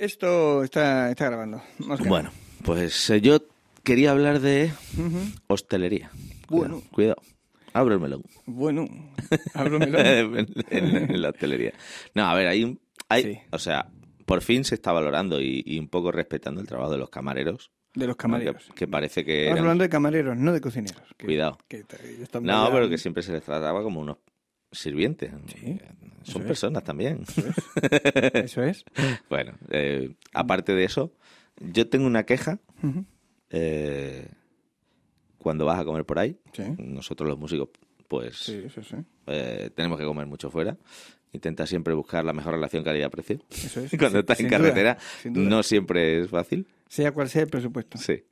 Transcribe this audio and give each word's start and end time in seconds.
Esto 0.00 0.64
está, 0.64 1.10
está 1.10 1.26
grabando. 1.26 1.62
Oscar. 1.88 2.08
Bueno, 2.08 2.30
pues 2.64 3.10
eh, 3.10 3.20
yo 3.20 3.40
quería 3.84 4.12
hablar 4.12 4.40
de 4.40 4.70
hostelería. 5.46 6.10
Bueno. 6.48 6.80
Cuidado, 6.90 7.16
cuidado. 7.16 7.22
Abro 7.74 7.94
el 7.94 8.00
melón. 8.00 8.22
Bueno, 8.46 8.86
ábremelo. 9.54 9.98
en, 10.00 10.46
en- 10.70 11.10
en 11.10 11.22
la 11.22 11.28
hostelería. 11.28 11.74
No, 12.14 12.24
a 12.24 12.34
ver, 12.34 12.46
hay 12.48 12.64
un... 12.64 12.80
Hay, 13.10 13.22
Sí. 13.24 13.38
O 13.52 13.58
sea, 13.58 13.90
por 14.24 14.40
fin 14.40 14.64
se 14.64 14.74
está 14.74 14.90
valorando 14.92 15.40
y, 15.40 15.62
y 15.66 15.78
un 15.78 15.88
poco 15.88 16.10
respetando 16.10 16.60
el 16.62 16.66
trabajo 16.66 16.90
de 16.92 16.98
los 16.98 17.10
camareros. 17.10 17.70
De 17.94 18.06
los 18.06 18.14
¿no? 18.14 18.16
camareros. 18.16 18.64
Que, 18.68 18.72
que 18.74 18.88
parece 18.88 19.24
que... 19.24 19.40
Estamos 19.42 19.56
eran- 19.58 19.64
hablando 19.66 19.82
de 19.84 19.90
camareros, 19.90 20.36
no 20.36 20.52
de 20.52 20.60
cocineros. 20.62 21.02
que- 21.18 21.26
Cuidado. 21.26 21.58
que 21.68 21.84
No, 22.40 22.70
pero 22.72 22.88
que 22.88 22.96
siempre 22.98 23.22
se 23.22 23.32
les 23.32 23.42
trataba 23.44 23.82
como 23.82 24.00
unos 24.00 24.16
sirvientes. 24.72 25.32
Sí, 25.46 25.78
eso 26.22 26.32
Son 26.32 26.42
es. 26.42 26.48
personas 26.48 26.84
también. 26.84 27.22
Eso 28.34 28.62
es. 28.62 28.84
bueno, 29.28 29.52
eh, 29.70 30.14
aparte 30.32 30.74
de 30.74 30.84
eso, 30.84 31.12
yo 31.58 31.88
tengo 31.88 32.06
una 32.06 32.24
queja 32.24 32.58
eh, 33.50 34.28
cuando 35.38 35.64
vas 35.66 35.80
a 35.80 35.84
comer 35.84 36.04
por 36.04 36.18
ahí. 36.18 36.38
Sí, 36.52 36.62
Nosotros 36.78 37.28
los 37.28 37.38
músicos, 37.38 37.70
pues 38.08 38.36
sí, 38.36 38.62
eh, 39.26 39.70
tenemos 39.74 39.98
que 39.98 40.04
comer 40.04 40.26
mucho 40.26 40.50
fuera. 40.50 40.76
Intenta 41.32 41.64
siempre 41.66 41.94
buscar 41.94 42.24
la 42.24 42.32
mejor 42.32 42.54
relación 42.54 42.82
calidad-precio. 42.82 43.38
Eso 43.50 43.80
es. 43.80 43.92
Cuando 43.98 44.18
estás 44.18 44.40
en 44.40 44.44
sin 44.46 44.50
carretera, 44.50 44.98
duda. 45.24 45.48
no 45.48 45.62
siempre 45.62 46.20
es 46.20 46.28
fácil. 46.28 46.66
Sea 46.88 47.12
cual 47.12 47.28
sea 47.28 47.42
el 47.42 47.48
presupuesto. 47.48 47.98
Sí. 47.98 48.24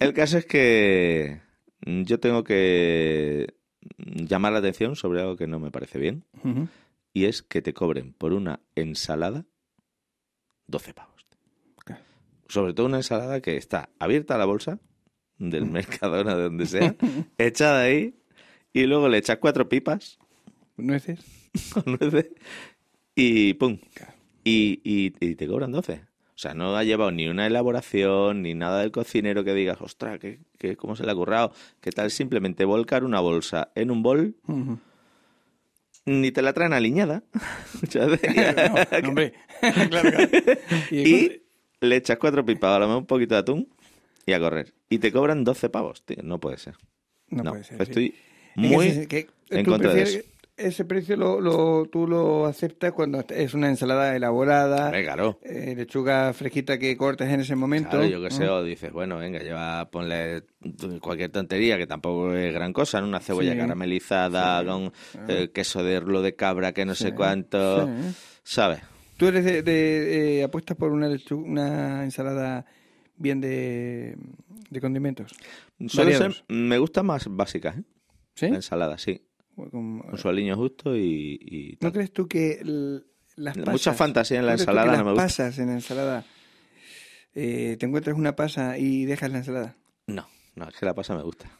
El 0.00 0.12
caso 0.12 0.38
es 0.38 0.44
que 0.44 1.40
yo 1.84 2.18
tengo 2.18 2.42
que 2.42 3.54
llamar 3.98 4.52
la 4.52 4.58
atención 4.60 4.96
sobre 4.96 5.20
algo 5.20 5.36
que 5.36 5.46
no 5.46 5.58
me 5.58 5.70
parece 5.70 5.98
bien. 5.98 6.24
Y 7.12 7.24
es 7.26 7.42
que 7.42 7.60
te 7.62 7.74
cobren 7.74 8.12
por 8.12 8.32
una 8.32 8.60
ensalada 8.74 9.44
12 10.66 10.94
pavos. 10.94 11.12
Sobre 12.48 12.74
todo 12.74 12.86
una 12.86 12.98
ensalada 12.98 13.40
que 13.40 13.56
está 13.56 13.88
abierta 13.98 14.34
a 14.34 14.38
la 14.38 14.44
bolsa 14.44 14.78
del 15.38 15.64
Mercadona, 15.66 16.36
de 16.36 16.42
donde 16.42 16.66
sea, 16.66 16.94
echada 17.38 17.82
ahí, 17.82 18.14
y 18.74 18.84
luego 18.84 19.08
le 19.08 19.18
echas 19.18 19.38
cuatro 19.38 19.68
pipas 19.68 20.18
Nueces. 20.76 21.20
con 21.74 21.84
nueces 21.98 22.26
y 23.14 23.54
¡pum! 23.54 23.78
Y, 24.44 24.80
y- 24.84 25.14
y 25.20 25.34
te 25.34 25.46
cobran 25.46 25.70
12. 25.72 26.02
O 26.34 26.38
sea, 26.42 26.54
no 26.54 26.74
ha 26.76 26.82
llevado 26.84 27.10
ni 27.12 27.28
una 27.28 27.46
elaboración, 27.46 28.42
ni 28.42 28.54
nada 28.54 28.80
del 28.80 28.90
cocinero 28.90 29.44
que 29.44 29.52
digas, 29.54 29.80
ostras, 29.80 30.18
¿qué, 30.18 30.40
qué, 30.58 30.76
cómo 30.76 30.96
se 30.96 31.04
le 31.04 31.12
ha 31.12 31.14
currado? 31.14 31.52
¿Qué 31.80 31.90
tal 31.92 32.10
simplemente 32.10 32.64
volcar 32.64 33.04
una 33.04 33.20
bolsa 33.20 33.70
en 33.74 33.90
un 33.90 34.02
bol? 34.02 34.34
Ni 36.04 36.32
te 36.32 36.42
la 36.42 36.52
traen 36.52 36.72
aliñada. 36.72 37.22
No, 37.94 39.08
hombre. 39.08 39.34
claro, 39.90 40.10
claro. 40.10 40.28
Y, 40.90 40.96
y 41.00 41.42
le 41.80 41.96
echas 41.96 42.16
cuatro 42.18 42.44
pipas, 42.44 42.76
a 42.76 42.78
lo 42.78 42.86
mejor 42.86 43.00
un 43.02 43.06
poquito 43.06 43.34
de 43.34 43.40
atún 43.40 43.68
y 44.26 44.32
a 44.32 44.40
correr. 44.40 44.72
Y 44.88 44.98
te 44.98 45.12
cobran 45.12 45.44
12 45.44 45.68
pavos, 45.68 46.02
tío. 46.04 46.18
No 46.22 46.38
puede 46.40 46.56
ser. 46.58 46.74
no, 47.28 47.42
No, 47.42 47.50
puede 47.50 47.64
ser. 47.64 47.80
estoy 47.82 48.14
muy 48.54 49.06
que 49.06 49.28
en 49.50 49.64
contra 49.64 49.92
de 49.94 50.02
prefieres- 50.04 50.24
Ese 50.62 50.84
precio 50.84 51.16
lo, 51.16 51.40
lo- 51.40 51.86
tú 51.90 52.06
lo 52.06 52.46
aceptas 52.46 52.92
cuando 52.92 53.24
es 53.28 53.54
una 53.54 53.68
ensalada 53.68 54.14
elaborada, 54.14 54.90
eh, 55.42 55.74
lechuga 55.76 56.32
fresquita 56.32 56.78
que 56.78 56.96
cortas 56.96 57.28
en 57.30 57.40
ese 57.40 57.56
momento. 57.56 57.90
Claro, 57.90 58.06
yo 58.06 58.22
que 58.22 58.30
sé, 58.30 58.44
¿no? 58.46 58.56
o 58.56 58.62
dices, 58.62 58.92
bueno, 58.92 59.18
venga, 59.18 59.40
lleva, 59.40 59.90
ponle 59.90 60.44
cualquier 61.00 61.30
tontería, 61.30 61.76
que 61.78 61.86
tampoco 61.86 62.32
es 62.34 62.52
gran 62.54 62.72
cosa, 62.72 63.00
¿no? 63.00 63.08
una 63.08 63.20
cebolla 63.20 63.52
Sí. 63.52 63.58
caramelizada 63.58 64.60
Sí. 64.60 64.66
con 64.66 64.92
eh, 65.28 65.50
queso 65.52 65.82
de 65.82 66.00
rulo 66.00 66.22
de 66.22 66.34
cabra 66.36 66.72
que 66.72 66.84
no 66.84 66.94
sé 66.94 67.14
cuánto. 67.14 67.88
¿sabes? 68.42 68.80
¿Tú 69.16 69.26
eres 69.28 69.44
de, 69.44 69.62
de, 69.62 70.38
eh, 70.40 70.44
apuestas 70.44 70.76
por 70.76 70.90
una, 70.92 71.08
lechu- 71.08 71.42
una 71.44 72.02
ensalada 72.04 72.64
bien 73.16 73.40
de, 73.40 74.16
de 74.70 74.80
condimentos? 74.80 75.32
Ser- 75.88 76.44
me 76.48 76.78
gusta 76.78 77.02
más 77.02 77.26
básica, 77.28 77.74
¿eh? 77.78 77.82
¿Sí? 78.34 78.48
La 78.48 78.56
ensalada, 78.56 78.96
sí. 78.98 79.22
Con- 79.54 80.02
Un 80.10 80.18
sualiño 80.18 80.56
justo 80.56 80.96
y, 80.96 81.38
y 81.40 81.78
¿No 81.80 81.92
crees 81.92 82.12
tú 82.12 82.26
que 82.26 82.54
el- 82.60 83.06
las 83.36 83.56
pasas... 83.56 83.72
Mucha 83.72 83.92
fantasía 83.94 84.38
en 84.40 84.46
la 84.46 84.52
¿no 84.52 84.56
crees 84.56 84.66
tú 84.66 84.70
ensalada 84.72 84.96
no 84.98 85.04
me 85.04 85.10
gusta. 85.12 85.24
pasas 85.24 85.58
en 85.58 85.66
la 85.68 85.72
ensalada, 85.74 86.24
eh, 87.34 87.76
te 87.78 87.86
encuentras 87.86 88.16
una 88.16 88.36
pasa 88.36 88.78
y 88.78 89.04
dejas 89.04 89.30
la 89.30 89.38
ensalada. 89.38 89.76
No, 90.06 90.26
no, 90.54 90.68
es 90.68 90.76
que 90.76 90.84
la 90.86 90.94
pasa 90.94 91.14
me 91.16 91.22
gusta. 91.22 91.50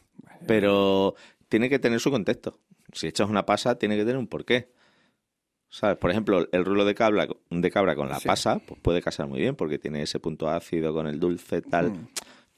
Pero 0.46 1.14
tiene 1.48 1.68
que 1.70 1.78
tener 1.78 2.00
su 2.00 2.10
contexto. 2.10 2.58
Si 2.92 3.06
echas 3.06 3.28
una 3.28 3.46
pasa, 3.46 3.76
tiene 3.78 3.96
que 3.96 4.02
tener 4.02 4.16
un 4.18 4.26
porqué. 4.26 4.70
¿Sabes? 5.68 5.96
Por 5.96 6.10
ejemplo, 6.10 6.46
el 6.52 6.64
rulo 6.66 6.84
de 6.84 6.94
cabra, 6.94 7.26
de 7.48 7.70
cabra 7.70 7.96
con 7.96 8.08
la 8.10 8.20
Sí. 8.20 8.28
pasa, 8.28 8.58
pues 8.58 8.78
puede 8.80 9.00
casar 9.00 9.26
muy 9.26 9.40
bien 9.40 9.56
porque 9.56 9.78
tiene 9.78 10.02
ese 10.02 10.20
punto 10.20 10.48
ácido 10.50 10.92
con 10.92 11.06
el 11.06 11.18
dulce, 11.18 11.62
tal. 11.62 11.92
Mm. 11.92 12.08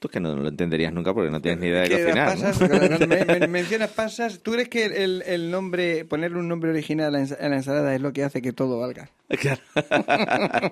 Tú 0.05 0.09
es 0.09 0.11
que 0.11 0.19
no 0.19 0.35
lo 0.35 0.47
entenderías 0.47 0.93
nunca 0.93 1.13
porque 1.15 1.31
no 1.31 1.41
tienes 1.41 1.59
ni 1.61 1.67
idea 1.67 1.81
de 1.81 1.89
las 1.89 1.99
cocinar. 1.99 2.27
pasas, 2.27 2.57
cuando 2.69 3.07
me- 3.07 3.39
me- 3.39 3.47
mencionas 3.47 3.89
pasas, 3.89 4.39
¿tú 4.43 4.51
crees 4.51 4.69
que 4.69 4.85
el, 4.85 5.23
el 5.25 5.49
nombre, 5.49 6.05
ponerle 6.05 6.37
un 6.37 6.47
nombre 6.47 6.69
original 6.69 7.07
a 7.15 7.47
la, 7.47 7.55
ensalada 7.55 7.95
es 7.95 8.01
lo 8.01 8.13
que 8.13 8.23
hace 8.23 8.41
que 8.41 8.53
todo 8.53 8.79
valga? 8.79 9.09
Claro. 9.39 9.61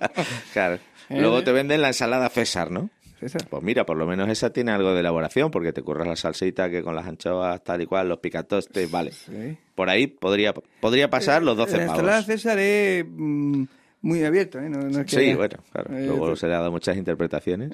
Claro. 0.53 0.75
¿Eh? 1.09 1.19
Luego 1.19 1.43
te 1.43 1.51
venden 1.51 1.81
la 1.81 1.87
ensalada 1.89 2.29
César, 2.29 2.69
¿no? 2.71 2.89
César? 3.19 3.41
Pues 3.49 3.63
mira, 3.63 3.85
por 3.85 3.97
lo 3.97 4.05
menos 4.05 4.29
esa 4.29 4.51
tiene 4.51 4.71
algo 4.71 4.93
de 4.93 4.99
elaboración 4.99 5.49
porque 5.51 5.73
te 5.73 5.81
curras 5.81 6.07
la 6.07 6.15
salsita 6.15 6.69
que 6.69 6.83
con 6.83 6.95
las 6.95 7.07
anchoas 7.07 7.63
tal 7.63 7.81
y 7.81 7.85
cual, 7.85 8.09
los 8.09 8.19
picatostes, 8.19 8.89
vale. 8.91 9.11
Sí. 9.13 9.57
Por 9.75 9.89
ahí 9.89 10.07
podría, 10.07 10.53
podría 10.53 11.09
pasar 11.09 11.41
los 11.43 11.57
12 11.57 11.71
La 11.77 11.85
pavos. 11.87 11.99
ensalada 11.99 12.23
César 12.23 12.59
es 12.59 13.05
mm, 13.07 13.63
muy 14.01 14.23
abierto, 14.23 14.59
¿eh? 14.59 14.69
No, 14.69 14.77
no 14.81 14.99
es 14.99 15.05
que 15.05 15.15
Sí, 15.17 15.21
haya- 15.29 15.35
bueno, 15.37 15.57
claro. 15.71 15.95
Eh, 15.97 16.05
Luego 16.05 16.35
se 16.35 16.47
le 16.47 16.53
ha 16.53 16.57
dado 16.59 16.71
muchas 16.71 16.97
interpretaciones. 16.97 17.71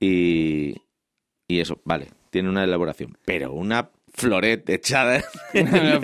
Y, 0.00 0.76
y 1.48 1.60
eso, 1.60 1.80
vale, 1.84 2.08
tiene 2.30 2.48
una 2.48 2.64
elaboración. 2.64 3.16
Pero 3.24 3.52
una 3.52 3.90
floret 4.14 4.68
echada 4.70 5.22
en 5.52 5.68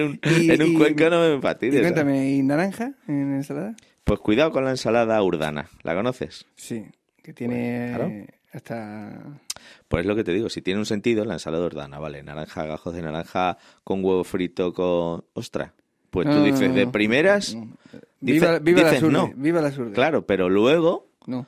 un, 0.00 0.20
Y- 0.38 0.50
en 0.50 0.62
un 0.62 0.68
y- 0.72 0.76
cuenco 0.76 1.08
no 1.10 1.20
me 1.20 1.40
Y. 1.40 1.78
¿sabes? 1.78 1.92
cuéntame, 1.92 2.30
¿y 2.30 2.42
naranja 2.42 2.92
en 3.08 3.30
la 3.30 3.36
ensalada? 3.36 3.74
Pues 4.04 4.20
cuidado 4.20 4.50
con 4.52 4.64
la 4.64 4.70
ensalada 4.70 5.22
urdana. 5.22 5.68
¿La 5.82 5.94
conoces? 5.94 6.46
Sí, 6.56 6.84
que 7.22 7.32
tiene 7.32 7.92
Claro. 7.94 8.10
hasta... 8.52 9.18
Pues 9.88 10.02
es 10.02 10.06
lo 10.06 10.14
que 10.14 10.24
te 10.24 10.32
digo, 10.32 10.50
si 10.50 10.60
tiene 10.60 10.78
un 10.80 10.84
sentido, 10.86 11.24
la 11.24 11.34
ensalada 11.34 11.64
urdana, 11.64 11.98
vale, 11.98 12.22
naranja, 12.22 12.66
gajos 12.66 12.94
de 12.94 13.00
naranja 13.02 13.56
con 13.82 14.04
huevo 14.04 14.24
frito 14.24 14.72
con... 14.74 15.24
Ostras, 15.32 15.72
pues 16.10 16.26
tú 16.28 16.34
No, 16.34 16.44
dices, 16.44 16.68
no, 16.68 16.74
de 16.74 16.86
primeras, 16.86 17.54
No. 17.54 17.68
dice- 18.20 18.40
Viva, 18.46 18.58
viva 18.58 18.82
la 18.82 18.88
dices 18.88 19.00
surde, 19.00 19.12
no. 19.14 19.32
viva 19.36 19.60
la 19.62 19.70
surde. 19.72 19.92
claro, 19.92 20.26
pero 20.26 20.50
luego 20.50 21.08
No, 21.26 21.46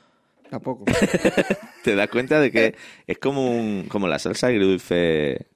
tampoco. 0.49 0.85
te 1.83 1.95
das 1.95 2.07
cuenta 2.09 2.39
de 2.41 2.51
que 2.51 2.75
es 3.05 3.17
como 3.17 3.49
un, 3.51 3.85
como 3.87 4.07
la 4.07 4.19
salsa 4.19 4.47
agridulce 4.47 5.47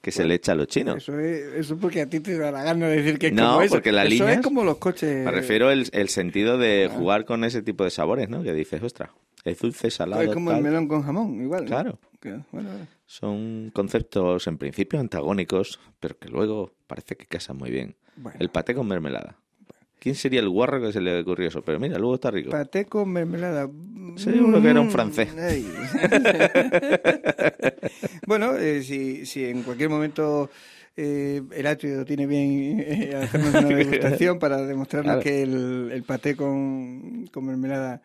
que 0.00 0.10
se 0.10 0.24
le 0.24 0.34
echa 0.34 0.52
a 0.52 0.54
los 0.56 0.66
chinos. 0.66 0.96
Eso 0.96 1.18
es 1.18 1.54
eso 1.54 1.76
porque 1.78 2.00
a 2.02 2.06
ti 2.08 2.18
te 2.20 2.36
da 2.36 2.50
la 2.50 2.64
gana 2.64 2.88
de 2.88 2.96
decir 3.02 3.18
que 3.20 3.28
es 3.28 3.32
No, 3.32 3.50
como 3.52 3.62
eso. 3.62 3.74
porque 3.76 3.92
las 3.92 4.06
Eso 4.06 4.14
líneas- 4.14 4.36
es 4.38 4.42
como 4.42 4.64
los 4.64 4.78
coches... 4.78 5.24
Me 5.24 5.30
refiero 5.30 5.70
el, 5.70 5.88
el 5.92 6.08
sentido 6.08 6.58
de 6.58 6.88
Ah. 6.90 6.94
jugar 6.94 7.24
con 7.24 7.44
ese 7.44 7.62
tipo 7.62 7.84
de 7.84 7.90
sabores, 7.90 8.28
¿no? 8.28 8.42
Que 8.42 8.52
dices, 8.52 8.82
ostras, 8.82 9.10
es 9.44 9.58
dulce, 9.60 9.90
salado, 9.92 10.22
Es 10.22 10.30
como 10.30 10.50
el 10.50 10.60
melón 10.60 10.88
con 10.88 11.02
jamón, 11.04 11.40
igual. 11.40 11.62
¿no? 11.64 11.68
Claro. 11.68 11.98
Que- 12.20 12.40
bueno. 12.50 12.68
Son 13.06 13.70
conceptos 13.72 14.46
en 14.48 14.58
principio 14.58 14.98
antagónicos, 14.98 15.78
pero 16.00 16.18
que 16.18 16.28
luego 16.28 16.72
parece 16.88 17.14
que 17.16 17.26
casan 17.26 17.56
muy 17.58 17.70
bien. 17.70 17.94
Bueno. 18.16 18.38
El 18.40 18.48
paté 18.50 18.74
con 18.74 18.88
mermelada. 18.88 19.36
¿Quién 20.02 20.16
sería 20.16 20.40
el 20.40 20.48
guarro 20.48 20.80
que 20.82 20.92
se 20.92 21.00
le 21.00 21.20
ocurrió 21.20 21.46
eso? 21.46 21.62
Pero 21.62 21.78
mira, 21.78 21.96
luego 21.96 22.16
está 22.16 22.32
rico. 22.32 22.50
Paté 22.50 22.86
con 22.86 23.08
mermelada. 23.12 23.70
Seguro 24.16 24.60
que 24.60 24.68
era 24.68 24.80
un 24.80 24.88
Mm, 24.88 24.90
francés. 24.90 25.28
bueno, 28.26 28.56
eh, 28.56 28.82
si, 28.82 29.26
si 29.26 29.44
en 29.44 29.62
cualquier 29.62 29.88
momento 29.90 30.50
eh, 30.96 31.42
el 31.52 31.66
atrio 31.66 32.04
tiene 32.04 32.26
bien 32.26 32.80
eh, 32.80 33.14
hacernos 33.14 33.54
una 33.54 33.68
degustación 33.76 34.38
para 34.38 34.62
demostrarnos 34.62 35.14
Claro. 35.14 35.22
que 35.22 35.42
el, 35.42 35.90
el 35.92 36.02
paté 36.02 36.36
con, 36.36 37.26
con 37.28 37.44
mermelada 37.46 38.02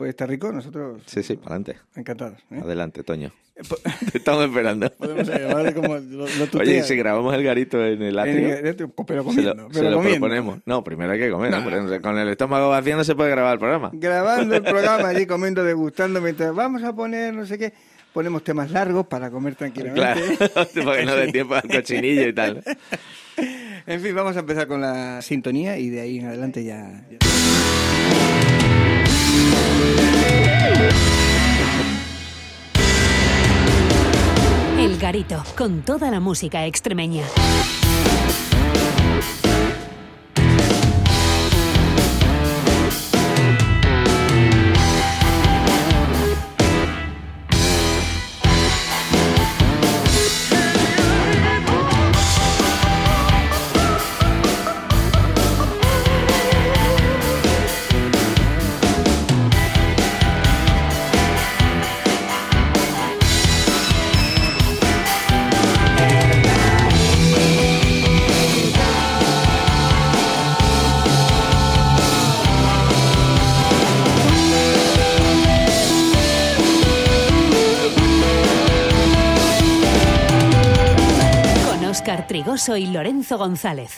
pues 0.00 0.08
está 0.08 0.24
rico, 0.24 0.50
nosotros 0.50 1.02
Sí, 1.04 1.22
sí, 1.22 1.36
para 1.36 1.56
adelante. 1.56 1.76
encantados. 1.94 2.38
¿eh? 2.50 2.60
Adelante, 2.64 3.02
Toño. 3.02 3.30
Po- 3.68 3.76
Te 4.12 4.16
estamos 4.16 4.46
esperando. 4.46 4.90
Podemos 4.92 5.28
grabar 5.28 5.74
como 5.74 5.88
lo, 5.98 6.00
lo 6.00 6.24
Oye, 6.24 6.44
¿y 6.44 6.46
tuteas. 6.46 6.86
si 6.88 6.96
grabamos 6.96 7.34
el 7.34 7.42
garito 7.44 7.84
en 7.84 8.00
el 8.00 8.14
En 8.14 8.18
atrio, 8.18 8.54
el- 8.56 8.76
Pero 9.06 9.20
se 9.20 9.24
comiendo, 9.26 9.54
lo, 9.54 9.68
pero 9.68 9.78
se 9.84 9.90
lo 9.90 9.96
comiendo. 9.98 10.20
proponemos. 10.20 10.58
No, 10.64 10.82
primero 10.82 11.12
hay 11.12 11.18
que 11.18 11.30
comer, 11.30 11.52
hombre. 11.52 12.00
Con 12.00 12.16
el 12.16 12.30
estómago 12.30 12.70
vacío 12.70 12.96
no 12.96 13.04
se 13.04 13.14
puede 13.14 13.28
grabar 13.28 13.52
el 13.52 13.58
programa. 13.58 13.90
grabando 13.92 14.56
el 14.56 14.62
programa 14.62 15.08
allí 15.08 15.26
comiendo, 15.26 15.62
degustando, 15.62 16.22
mientras 16.22 16.54
vamos 16.54 16.82
a 16.82 16.94
poner 16.94 17.34
no 17.34 17.44
sé 17.44 17.58
qué, 17.58 17.74
ponemos 18.14 18.42
temas 18.42 18.70
largos 18.70 19.06
para 19.06 19.30
comer 19.30 19.54
tranquilamente. 19.56 20.00
Claro, 20.00 20.68
porque 20.86 21.04
no 21.04 21.14
dé 21.16 21.30
tiempo 21.30 21.54
al 21.56 21.68
cochinillo 21.68 22.26
y 22.26 22.32
tal. 22.32 22.64
En 23.86 24.00
fin, 24.00 24.14
vamos 24.14 24.34
a 24.36 24.40
empezar 24.40 24.66
con 24.66 24.80
la 24.80 25.20
sintonía 25.20 25.76
y 25.76 25.90
de 25.90 26.00
ahí 26.00 26.18
en 26.20 26.28
adelante 26.28 26.64
ya. 26.64 27.04
ya. 27.10 27.18
Con 35.60 35.82
toda 35.82 36.10
la 36.10 36.20
música 36.20 36.64
extremeña. 36.64 37.26
Rigoso 82.60 82.76
y 82.76 82.86
Lorenzo 82.88 83.38
González. 83.38 83.92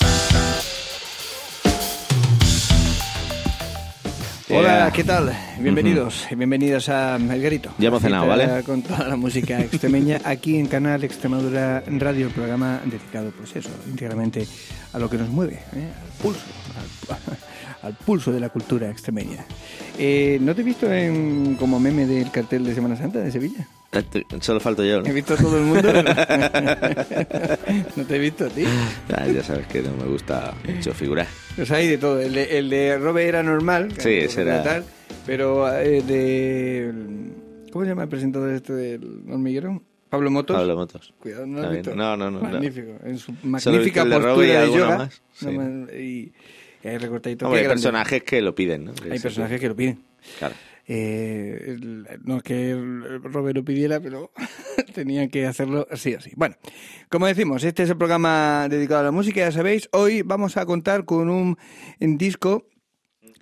Hola, 4.50 4.92
¿qué 4.94 5.02
tal? 5.02 5.36
Bienvenidos 5.58 6.28
y 6.30 6.36
bienvenidas 6.36 6.88
a 6.88 7.16
El 7.16 7.42
Garito. 7.42 7.72
Ya 7.78 7.88
hemos 7.88 8.02
cenado, 8.02 8.28
¿vale? 8.28 8.62
Con 8.62 8.82
toda 8.82 9.08
la 9.08 9.16
música 9.16 9.60
extremeña 9.60 10.20
aquí 10.24 10.58
en 10.58 10.68
Canal 10.68 11.02
Extremadura 11.02 11.82
Radio, 11.88 12.28
el 12.28 12.32
programa 12.32 12.80
dedicado, 12.84 13.32
pues 13.32 13.56
eso, 13.56 13.70
íntegramente 13.88 14.46
a 14.92 14.98
lo 15.00 15.10
que 15.10 15.16
nos 15.16 15.28
mueve, 15.28 15.54
¿eh? 15.74 15.88
al 16.00 16.22
pulso, 16.22 16.42
al, 17.10 17.38
al 17.82 17.94
pulso 17.94 18.32
de 18.32 18.40
la 18.40 18.48
cultura 18.48 18.90
extremeña. 18.90 19.44
Eh, 19.98 20.38
¿No 20.40 20.54
te 20.54 20.60
he 20.60 20.64
visto 20.64 20.90
en, 20.92 21.56
como 21.56 21.80
meme 21.80 22.06
del 22.06 22.30
cartel 22.30 22.64
de 22.64 22.74
Semana 22.74 22.96
Santa 22.96 23.20
de 23.20 23.30
Sevilla? 23.30 23.66
te- 24.10 24.24
Solo 24.40 24.58
falto 24.60 24.82
yo, 24.84 25.00
¿no? 25.02 25.06
He 25.06 25.12
visto 25.12 25.34
a 25.34 25.36
todo 25.36 25.58
el 25.58 25.64
mundo. 25.64 25.92
no 27.96 28.04
te 28.04 28.16
he 28.16 28.18
visto 28.18 28.46
a 28.46 28.48
ti. 28.48 28.64
Ah, 29.14 29.26
ya 29.26 29.42
sabes 29.42 29.66
que 29.66 29.82
no 29.82 29.92
me 29.96 30.04
gusta 30.04 30.54
mucho 30.66 30.92
figurar. 30.94 31.26
Pues 31.56 31.70
hay 31.70 31.88
de 31.88 31.98
todo. 31.98 32.20
El 32.20 32.32
de, 32.34 32.58
el 32.58 32.70
de 32.70 32.98
Robe 32.98 33.26
era 33.26 33.42
normal. 33.42 33.92
Sí, 33.98 34.10
ese 34.10 34.42
era- 34.42 34.62
tal, 34.62 34.84
pero 35.26 35.70
eh, 35.78 36.02
de. 36.02 36.92
¿Cómo 37.72 37.84
se 37.84 37.90
llama 37.90 38.02
el 38.04 38.08
presentador 38.08 38.50
este 38.52 38.72
del 38.74 39.22
hormiguero? 39.30 39.82
Pablo 40.10 40.30
Motos. 40.30 40.56
Pablo 40.56 40.76
Motos. 40.76 41.14
Cuidado, 41.18 41.46
no 41.46 41.60
lo 41.62 41.68
has 41.68 41.72
visto. 41.72 41.94
No, 41.96 42.16
no, 42.18 42.30
no, 42.30 42.40
no. 42.40 42.48
Magnífico. 42.50 42.92
En 43.04 43.16
su 43.18 43.32
magnífica 43.42 44.04
de 44.04 44.10
postura 44.14 44.46
de 44.46 44.56
alguno 44.58 44.78
yoga. 44.84 44.98
más, 44.98 45.22
No 45.40 45.86
sí. 45.88 45.96
y 45.96 46.32
hay. 46.88 46.96
Hombre, 46.96 47.60
hay 47.60 47.68
personajes 47.68 48.22
que 48.22 48.40
lo 48.42 48.54
piden, 48.54 48.86
¿no? 48.86 48.92
Hay 49.10 49.18
personajes 49.18 49.60
que 49.60 49.68
lo 49.68 49.76
piden. 49.76 50.02
Claro. 50.38 50.54
Eh, 50.86 51.78
no 52.24 52.38
es 52.38 52.42
que 52.42 52.74
Robert 53.22 53.56
lo 53.56 53.64
pidiera, 53.64 54.00
pero 54.00 54.32
tenían 54.94 55.28
que 55.28 55.46
hacerlo 55.46 55.86
sí 55.94 56.14
o 56.14 56.20
sí. 56.20 56.32
Bueno, 56.36 56.56
como 57.08 57.26
decimos, 57.26 57.62
este 57.64 57.84
es 57.84 57.90
el 57.90 57.96
programa 57.96 58.66
dedicado 58.68 59.00
a 59.00 59.04
la 59.04 59.12
música, 59.12 59.40
ya 59.40 59.52
sabéis. 59.52 59.88
Hoy 59.92 60.22
vamos 60.22 60.56
a 60.56 60.66
contar 60.66 61.04
con 61.04 61.30
un, 61.30 61.56
un 62.00 62.18
disco, 62.18 62.66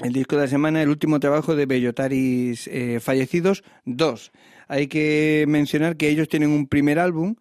el 0.01 0.13
disco 0.13 0.37
de 0.37 0.43
la 0.43 0.49
semana, 0.49 0.83
el 0.83 0.91
último 0.91 1.19
trabajo 1.19 1.57
de 1.57 1.67
Bellotaris 1.67 2.69
eh, 2.69 3.01
Fallecidos 3.01 3.65
2. 3.87 4.33
Hay 4.69 4.87
que 4.87 5.47
mencionar 5.49 5.97
que 5.97 6.09
ellos 6.09 6.29
tienen 6.29 6.51
un 6.51 6.69
primer 6.69 6.99
álbum 6.99 7.37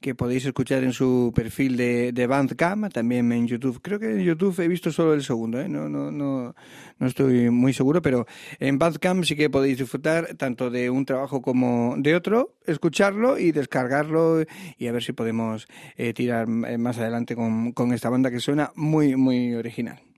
que 0.00 0.14
podéis 0.14 0.46
escuchar 0.46 0.82
en 0.82 0.92
su 0.92 1.32
perfil 1.34 1.76
de, 1.76 2.12
de 2.12 2.26
Bandcamp, 2.26 2.92
también 2.92 3.30
en 3.32 3.46
YouTube. 3.46 3.80
Creo 3.82 3.98
que 3.98 4.10
en 4.10 4.20
YouTube 4.20 4.58
he 4.60 4.68
visto 4.68 4.90
solo 4.90 5.14
el 5.14 5.22
segundo, 5.22 5.60
¿eh? 5.60 5.68
no, 5.68 5.88
no, 5.88 6.10
no, 6.10 6.54
no 6.98 7.06
estoy 7.06 7.50
muy 7.50 7.72
seguro, 7.72 8.00
pero 8.00 8.26
en 8.58 8.78
Bandcamp 8.78 9.24
sí 9.24 9.36
que 9.36 9.50
podéis 9.50 9.78
disfrutar 9.78 10.34
tanto 10.36 10.70
de 10.70 10.88
un 10.90 11.04
trabajo 11.04 11.42
como 11.42 11.94
de 11.98 12.14
otro, 12.14 12.56
escucharlo 12.66 13.38
y 13.38 13.52
descargarlo 13.52 14.44
y 14.78 14.86
a 14.86 14.92
ver 14.92 15.02
si 15.02 15.12
podemos 15.12 15.68
eh, 15.96 16.14
tirar 16.14 16.48
eh, 16.48 16.78
más 16.78 16.98
adelante 16.98 17.36
con, 17.36 17.72
con 17.72 17.92
esta 17.92 18.08
banda 18.08 18.30
que 18.30 18.40
suena 18.40 18.72
muy, 18.74 19.16
muy 19.16 19.54
original. 19.54 20.09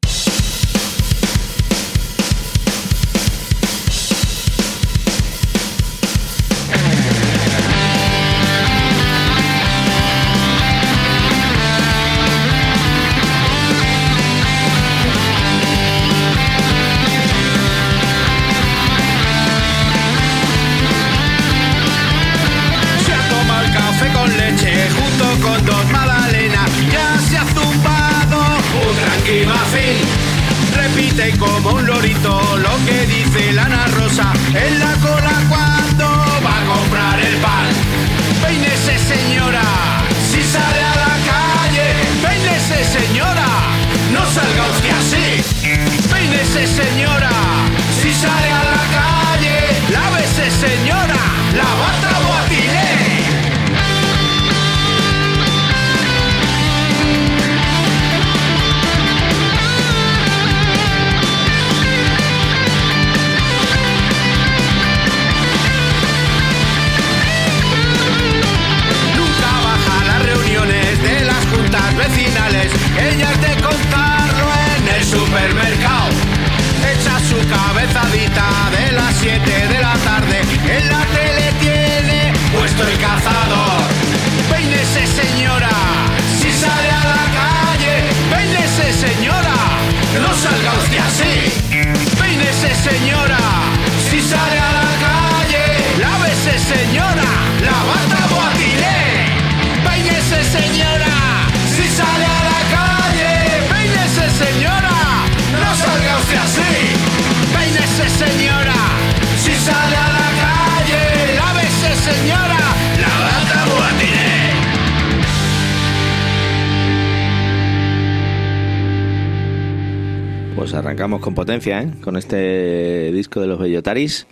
Potencia, 121.43 121.83
¿eh? 121.83 121.91
Con 122.01 122.17
este 122.17 123.11
disco 123.11 123.41
de 123.41 123.49
los 123.49 123.59
Bellotaris 123.59 124.29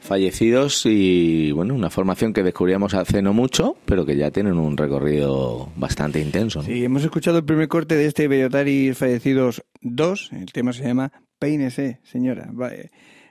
fallecidos 0.00 0.84
y 0.86 1.52
bueno, 1.52 1.72
una 1.72 1.88
formación 1.88 2.32
que 2.32 2.42
descubríamos 2.42 2.94
hace 2.94 3.22
no 3.22 3.32
mucho, 3.32 3.76
pero 3.84 4.04
que 4.04 4.16
ya 4.16 4.32
tienen 4.32 4.54
un 4.54 4.76
recorrido 4.76 5.70
bastante 5.76 6.18
intenso. 6.18 6.58
¿no? 6.58 6.64
Sí, 6.64 6.84
hemos 6.84 7.04
escuchado 7.04 7.38
el 7.38 7.44
primer 7.44 7.68
corte 7.68 7.94
de 7.94 8.06
este 8.06 8.26
Bellotaris 8.26 8.98
Fallecidos 8.98 9.62
2. 9.82 10.30
El 10.32 10.52
tema 10.52 10.72
se 10.72 10.82
llama 10.82 11.12
Peínese, 11.38 12.00
señora. 12.02 12.50
Va, 12.50 12.70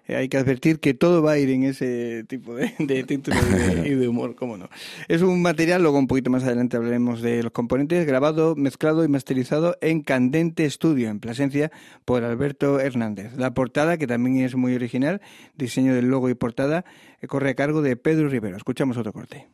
eh, 0.08 0.16
hay 0.16 0.30
que 0.30 0.38
advertir 0.38 0.80
que 0.80 0.94
todo 0.94 1.22
va 1.22 1.34
a 1.34 1.38
ir 1.38 1.50
en 1.50 1.64
ese 1.64 2.24
tipo 2.28 2.56
de, 2.56 2.74
de 2.80 3.04
título 3.06 3.38
y 3.86 3.90
de, 3.90 3.96
de 3.96 4.08
humor, 4.08 4.36
cómo 4.36 4.58
no. 4.58 4.70
Es 5.08 5.22
un 5.22 5.42
material, 5.42 5.82
luego 5.82 6.00
un 6.00 6.08
poquito 6.08 6.30
más 6.30 6.44
adelante 6.44 6.78
hablaremos 6.78 7.22
de 7.22 7.44
los 7.44 7.52
componentes, 7.52 8.06
grabado, 8.06 8.56
mezclado 8.56 9.04
y 9.04 9.08
masterizado 9.08 9.78
en 9.82 10.02
Candente 10.02 10.70
Studio, 10.70 11.10
en 11.10 11.20
Plasencia, 11.20 11.72
por 12.06 12.24
Alberto 12.24 12.80
Hernández. 12.80 13.34
La 13.38 13.54
portada, 13.54 13.98
que 13.98 14.08
también 14.08 14.46
es 14.46 14.56
muy 14.56 14.76
original, 14.76 15.22
diseño 15.56 15.94
del 15.94 16.08
logo 16.08 16.30
y 16.30 16.34
portada, 16.34 16.86
eh, 17.22 17.28
corre 17.28 17.52
a 17.52 17.56
cargo 17.56 17.82
de 17.82 17.96
Pedro 17.96 18.30
Rivero. 18.30 18.58
Escuchamos 18.58 18.98
otro 18.98 19.14
corte. 19.14 19.48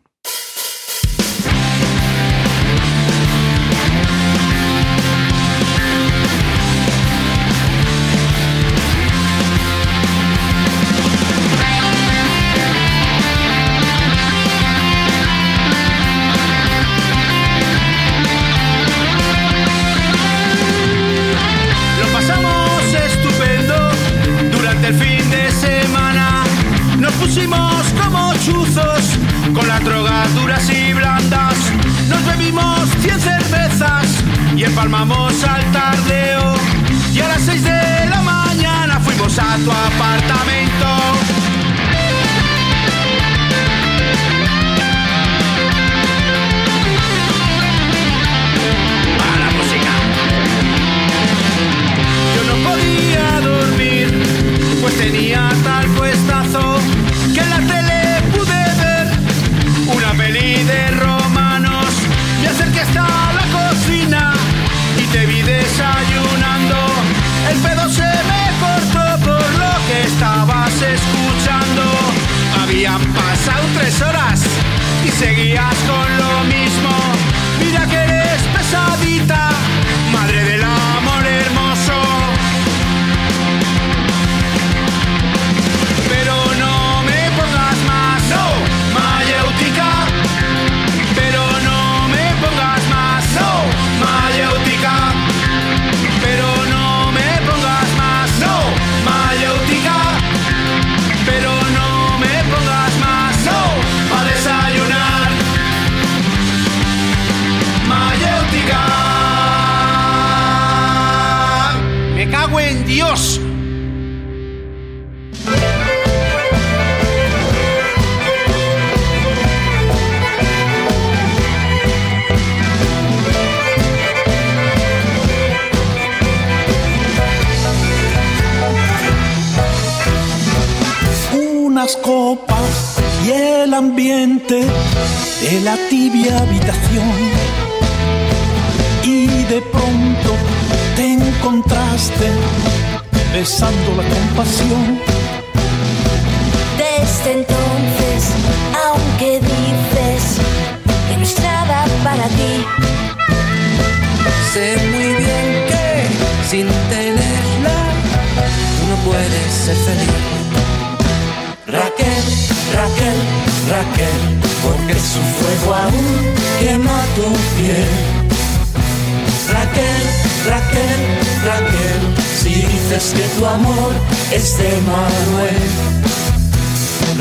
Dices 172.98 173.14
que 173.14 173.40
tu 173.40 173.46
amor 173.46 173.92
es 174.32 174.58
de 174.58 174.70
Manuel. 174.82 175.64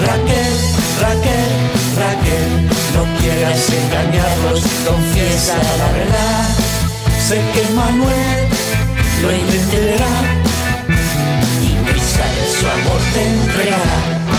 Raquel, 0.06 0.54
Raquel, 1.00 1.50
Raquel, 2.00 2.68
no 2.95 3.18
quieras 3.21 3.68
engañarlos, 3.71 4.61
confiesa 4.87 5.56
la 5.78 5.92
verdad. 5.92 6.49
Sé 7.28 7.40
que 7.52 7.75
Manuel 7.75 8.49
lo 9.23 9.30
entenderá 9.30 10.14
y 11.62 11.90
prisa 11.90 12.25
su 12.59 12.66
amor 12.66 13.00
te 13.12 13.23
entregará. 13.26 14.36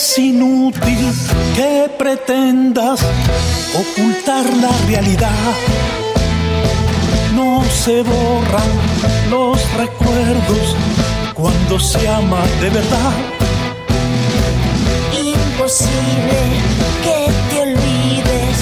Es 0.00 0.16
inútil 0.16 1.12
que 1.56 1.90
pretendas 1.98 3.00
ocultar 3.74 4.44
la 4.62 4.70
realidad. 4.86 5.52
No 7.34 7.64
se 7.64 8.02
borran 8.02 8.70
los 9.28 9.58
recuerdos 9.76 10.76
cuando 11.34 11.80
se 11.80 12.08
ama 12.08 12.40
de 12.60 12.70
verdad. 12.70 13.12
imposible 15.14 16.38
que 17.02 17.32
te 17.50 17.60
olvides 17.66 18.58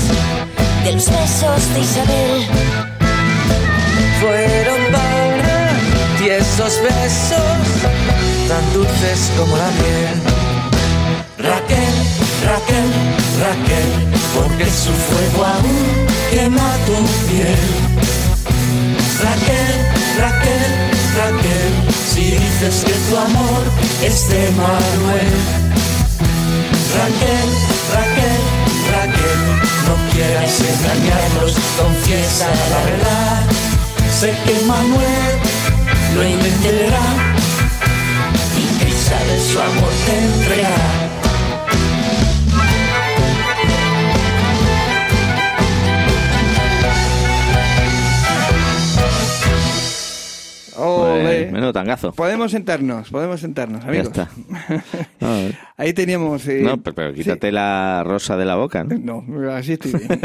de 0.84 0.92
los 0.92 1.04
besos 1.04 1.74
de 1.74 1.80
Isabel. 1.80 2.46
Fueron 4.22 4.80
para 4.90 5.68
ti 6.16 6.30
esos 6.30 6.80
besos 6.80 7.58
tan 8.48 8.72
dulces 8.72 9.30
como 9.36 9.54
la 9.58 9.70
miel. 9.82 10.25
Raquel, 11.46 11.94
Raquel, 12.44 12.90
Raquel, 13.40 13.90
porque 14.34 14.64
su 14.64 14.92
fuego 15.06 15.44
aún 15.44 16.06
quema 16.30 16.70
tu 16.86 16.96
piel. 17.28 17.62
Raquel, 19.22 19.74
Raquel, 20.18 20.72
Raquel, 21.16 21.72
si 22.12 22.32
dices 22.32 22.84
que 22.84 22.92
tu 23.08 23.16
amor 23.16 23.62
es 24.02 24.28
de 24.28 24.50
Manuel. 24.50 25.34
Raquel, 26.98 27.48
Raquel, 27.94 28.42
Raquel, 28.90 29.40
no 29.86 29.94
quieras 30.12 30.54
engañarlos, 30.60 31.54
confiesa 31.78 32.48
la 32.70 32.80
verdad. 32.90 33.42
Sé 34.18 34.34
que 34.44 34.66
Manuel 34.66 35.34
lo 36.14 36.22
entenderá 36.22 37.06
y 38.58 38.82
prisa 38.82 39.16
de 39.28 39.52
su 39.52 39.60
amor 39.60 39.92
te 40.06 40.18
entregará. 40.18 41.05
Menudo 51.66 51.72
tangazo. 51.72 52.12
Podemos 52.12 52.50
sentarnos, 52.52 53.10
podemos 53.10 53.40
sentarnos, 53.40 53.82
Ya 53.82 53.88
amigos. 53.88 54.08
está. 54.08 54.28
A 55.20 55.28
ver. 55.30 55.54
Ahí 55.76 55.92
teníamos... 55.92 56.46
eh, 56.48 56.60
No, 56.62 56.82
pero, 56.82 56.94
pero 56.94 57.14
quítate 57.14 57.52
la 57.52 58.02
rosa 58.04 58.36
de 58.36 58.44
la 58.44 58.56
boca, 58.56 58.84
¿no? 58.84 59.22
No, 59.26 59.50
así 59.52 59.74
estoy 59.74 59.92
bien. 59.92 60.20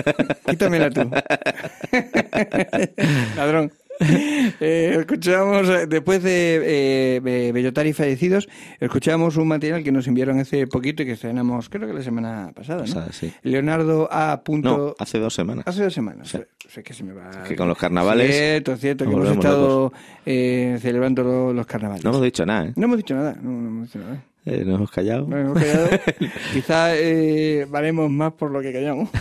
Quítamela 0.48 0.90
tú. 0.90 1.02
Ladrón. 3.36 3.72
Eh, 4.64 4.96
escuchamos, 5.00 5.68
eh, 5.70 5.88
después 5.88 6.22
de 6.22 7.16
eh, 7.16 7.20
Be- 7.22 7.52
Bellotari 7.52 7.94
fallecidos, 7.94 8.48
escuchamos 8.80 9.38
un 9.38 9.48
material 9.48 9.84
que 9.84 9.92
nos 9.92 10.08
enviaron 10.08 10.40
hace 10.40 10.68
poquito 10.68 11.02
y 11.02 11.06
que 11.08 11.14
estrenamos, 11.14 11.70
creo 11.70 11.88
que 11.88 11.94
la 11.94 12.04
semana 12.04 12.52
pasada, 12.54 12.80
¿no? 12.80 12.86
Pasada, 12.86 13.12
sí. 13.12 13.34
Leonardo 13.44 14.08
A. 14.12 14.42
No, 14.50 14.94
hace 15.00 15.18
dos 15.20 15.34
semanas. 15.34 15.64
Hace 15.68 15.84
dos 15.84 15.94
semanas. 15.94 16.36
Sé 16.68 16.84
que 16.84 16.94
se 16.94 17.04
me 17.04 17.14
va. 17.14 17.44
que 17.48 17.56
con 17.56 17.68
los 17.68 17.78
carnavales 17.78 18.36
Cierto, 18.36 18.78
cierto, 18.78 19.06
que 19.06 19.12
hemos 19.14 19.30
estado 19.30 19.94
eh, 20.26 20.78
celebrando 20.82 21.24
lo- 21.24 21.54
los 21.54 21.66
carnavales. 21.66 22.04
No 22.04 22.12
hemos 22.12 22.22
dicho 22.22 22.46
nada, 22.46 22.68
¿eh? 22.68 22.74
No 22.76 22.86
hemos 22.86 22.98
dicho 22.98 23.16
nada. 23.16 23.36
No, 23.42 23.50
no 23.52 23.68
hemos 23.70 23.88
dicho 23.88 24.00
nada. 24.00 24.24
Eh, 24.46 24.64
Nos 24.66 24.76
hemos 24.76 24.92
callado. 24.92 25.28
Nos 25.28 25.40
hemos 25.40 25.60
callado. 25.60 25.90
Quizá 26.54 26.96
eh, 26.98 27.66
valemos 27.70 28.10
más 28.10 28.34
por 28.34 28.50
lo 28.52 28.62
que 28.62 28.74
callamos. 28.74 29.10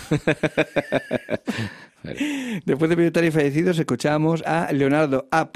Después 2.02 2.88
de 2.88 2.96
Prioritarios 2.96 3.34
Fallecidos, 3.34 3.78
escuchábamos 3.78 4.42
a 4.46 4.72
Leonardo 4.72 5.28
A. 5.30 5.50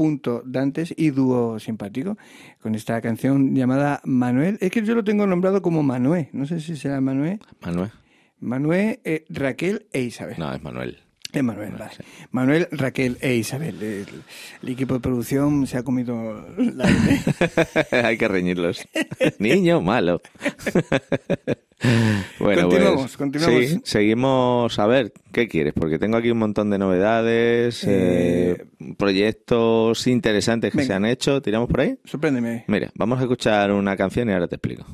Dantes 0.44 0.94
y 0.96 1.10
dúo 1.10 1.58
simpático 1.58 2.18
con 2.60 2.74
esta 2.74 3.00
canción 3.00 3.54
llamada 3.54 4.00
Manuel. 4.04 4.58
Es 4.60 4.70
que 4.70 4.82
yo 4.82 4.94
lo 4.94 5.04
tengo 5.04 5.26
nombrado 5.26 5.62
como 5.62 5.82
Manuel. 5.82 6.28
No 6.32 6.46
sé 6.46 6.60
si 6.60 6.76
será 6.76 7.00
Manuel. 7.00 7.40
Manuel. 7.60 7.90
Manuel, 8.40 9.00
eh, 9.04 9.24
Raquel 9.30 9.86
e 9.92 10.02
Isabel. 10.02 10.36
No, 10.38 10.52
es 10.52 10.62
Manuel. 10.62 10.98
Es 11.32 11.42
Manuel, 11.42 11.72
vale. 11.72 11.90
Manuel, 12.30 12.68
Raquel 12.70 13.18
e 13.20 13.34
Isabel. 13.34 13.82
El, 13.82 14.06
el 14.62 14.68
equipo 14.68 14.94
de 14.94 15.00
producción 15.00 15.66
se 15.66 15.78
ha 15.78 15.82
comido 15.82 16.46
la 16.56 16.86
Hay 18.04 18.16
que 18.18 18.28
reñirlos. 18.28 18.86
Niño 19.38 19.80
malo. 19.80 20.20
Bueno, 22.38 22.62
Continuamos, 22.62 23.02
pues, 23.02 23.16
continuamos. 23.16 23.66
sí, 23.66 23.80
seguimos. 23.84 24.78
A 24.78 24.86
ver, 24.86 25.12
¿qué 25.32 25.48
quieres? 25.48 25.72
Porque 25.74 25.98
tengo 25.98 26.16
aquí 26.16 26.30
un 26.30 26.38
montón 26.38 26.70
de 26.70 26.78
novedades, 26.78 27.84
Eh, 27.84 28.56
eh, 28.58 28.94
proyectos 28.96 30.06
interesantes 30.06 30.72
que 30.72 30.78
venga. 30.78 30.86
se 30.88 30.94
han 30.94 31.04
hecho. 31.04 31.40
¿Tiramos 31.42 31.68
por 31.68 31.80
ahí? 31.80 31.98
Sorpréndeme. 32.04 32.64
Mira, 32.68 32.90
vamos 32.94 33.18
a 33.18 33.22
escuchar 33.22 33.70
una 33.72 33.96
canción 33.96 34.28
y 34.28 34.32
ahora 34.32 34.48
te 34.48 34.56
explico. 34.56 34.84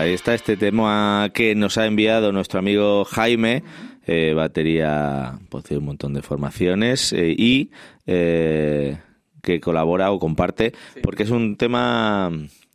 Ahí 0.00 0.14
está 0.14 0.34
este 0.34 0.56
tema 0.56 1.30
que 1.34 1.54
nos 1.54 1.76
ha 1.76 1.86
enviado 1.86 2.32
nuestro 2.32 2.58
amigo 2.58 3.04
Jaime, 3.04 3.62
eh, 4.06 4.32
batería, 4.34 5.38
pues 5.50 5.64
de 5.64 5.76
un 5.76 5.84
montón 5.84 6.14
de 6.14 6.22
formaciones 6.22 7.12
eh, 7.12 7.34
y 7.36 7.70
eh, 8.06 8.98
que 9.42 9.60
colabora 9.60 10.10
o 10.10 10.18
comparte, 10.18 10.72
porque 11.02 11.24
es 11.24 11.30
un 11.30 11.56
tema 11.56 12.30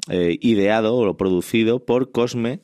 ideado 0.07 0.97
o 0.97 1.17
producido 1.17 1.83
por 1.83 2.11
Cosme, 2.11 2.59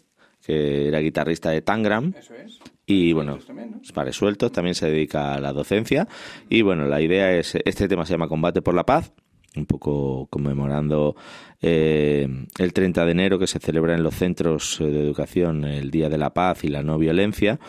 que 0.45 0.87
era 0.89 0.99
guitarrista 0.99 1.49
de 1.49 1.61
Tangram. 1.61 2.13
Eso 2.15 2.35
es. 2.35 2.59
Y 2.85 3.13
bueno, 3.13 3.37
también, 3.37 3.71
¿no? 3.71 3.81
para 3.95 4.11
sueltos 4.11 4.51
también 4.51 4.75
se 4.75 4.91
dedica 4.91 5.33
a 5.33 5.39
la 5.39 5.53
docencia. 5.53 6.07
Y 6.49 6.61
bueno, 6.61 6.85
la 6.85 7.01
idea 7.01 7.31
es, 7.31 7.55
este 7.65 7.87
tema 7.87 8.05
se 8.05 8.13
llama 8.13 8.27
Combate 8.27 8.61
por 8.61 8.75
la 8.75 8.85
Paz, 8.85 9.11
un 9.55 9.65
poco 9.65 10.27
conmemorando 10.29 11.15
eh, 11.61 12.27
el 12.57 12.73
30 12.73 13.05
de 13.05 13.11
enero 13.11 13.39
que 13.39 13.47
se 13.47 13.59
celebra 13.59 13.95
en 13.95 14.03
los 14.03 14.15
centros 14.15 14.79
eh, 14.79 14.85
de 14.85 15.01
educación 15.01 15.65
el 15.65 15.91
Día 15.91 16.09
de 16.09 16.17
la 16.17 16.33
Paz 16.33 16.63
y 16.63 16.69
la 16.69 16.83
No 16.83 16.97
Violencia. 16.97 17.59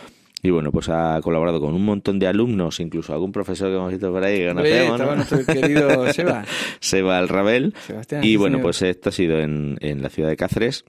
Y 0.45 0.51
bueno, 0.51 0.73
pues 0.73 0.89
ha 0.89 1.21
colaborado 1.23 1.61
con 1.61 1.73
un 1.73 1.85
montón 1.85 2.19
de 2.19 2.27
alumnos, 2.27 2.81
incluso 2.81 3.13
algún 3.13 3.31
profesor 3.31 3.69
que 3.69 3.77
hemos 3.77 3.93
visto 3.93 4.11
por 4.11 4.25
ahí 4.25 4.39
que 4.39 4.49
conocemos, 4.49 5.01
¿no? 5.01 5.15
nuestro 5.15 5.47
querido 5.47 6.07
Seba. 6.13 6.45
Seba 6.81 7.21
el 7.21 7.29
Rabel. 7.29 7.75
Sebastián, 7.87 8.25
y 8.25 8.35
bueno, 8.35 8.57
señor. 8.57 8.63
pues 8.65 8.83
esto 8.83 9.11
ha 9.11 9.13
sido 9.13 9.39
en, 9.39 9.77
en 9.81 10.03
la 10.03 10.09
ciudad 10.09 10.29
de 10.29 10.37
Cáceres. 10.37 10.85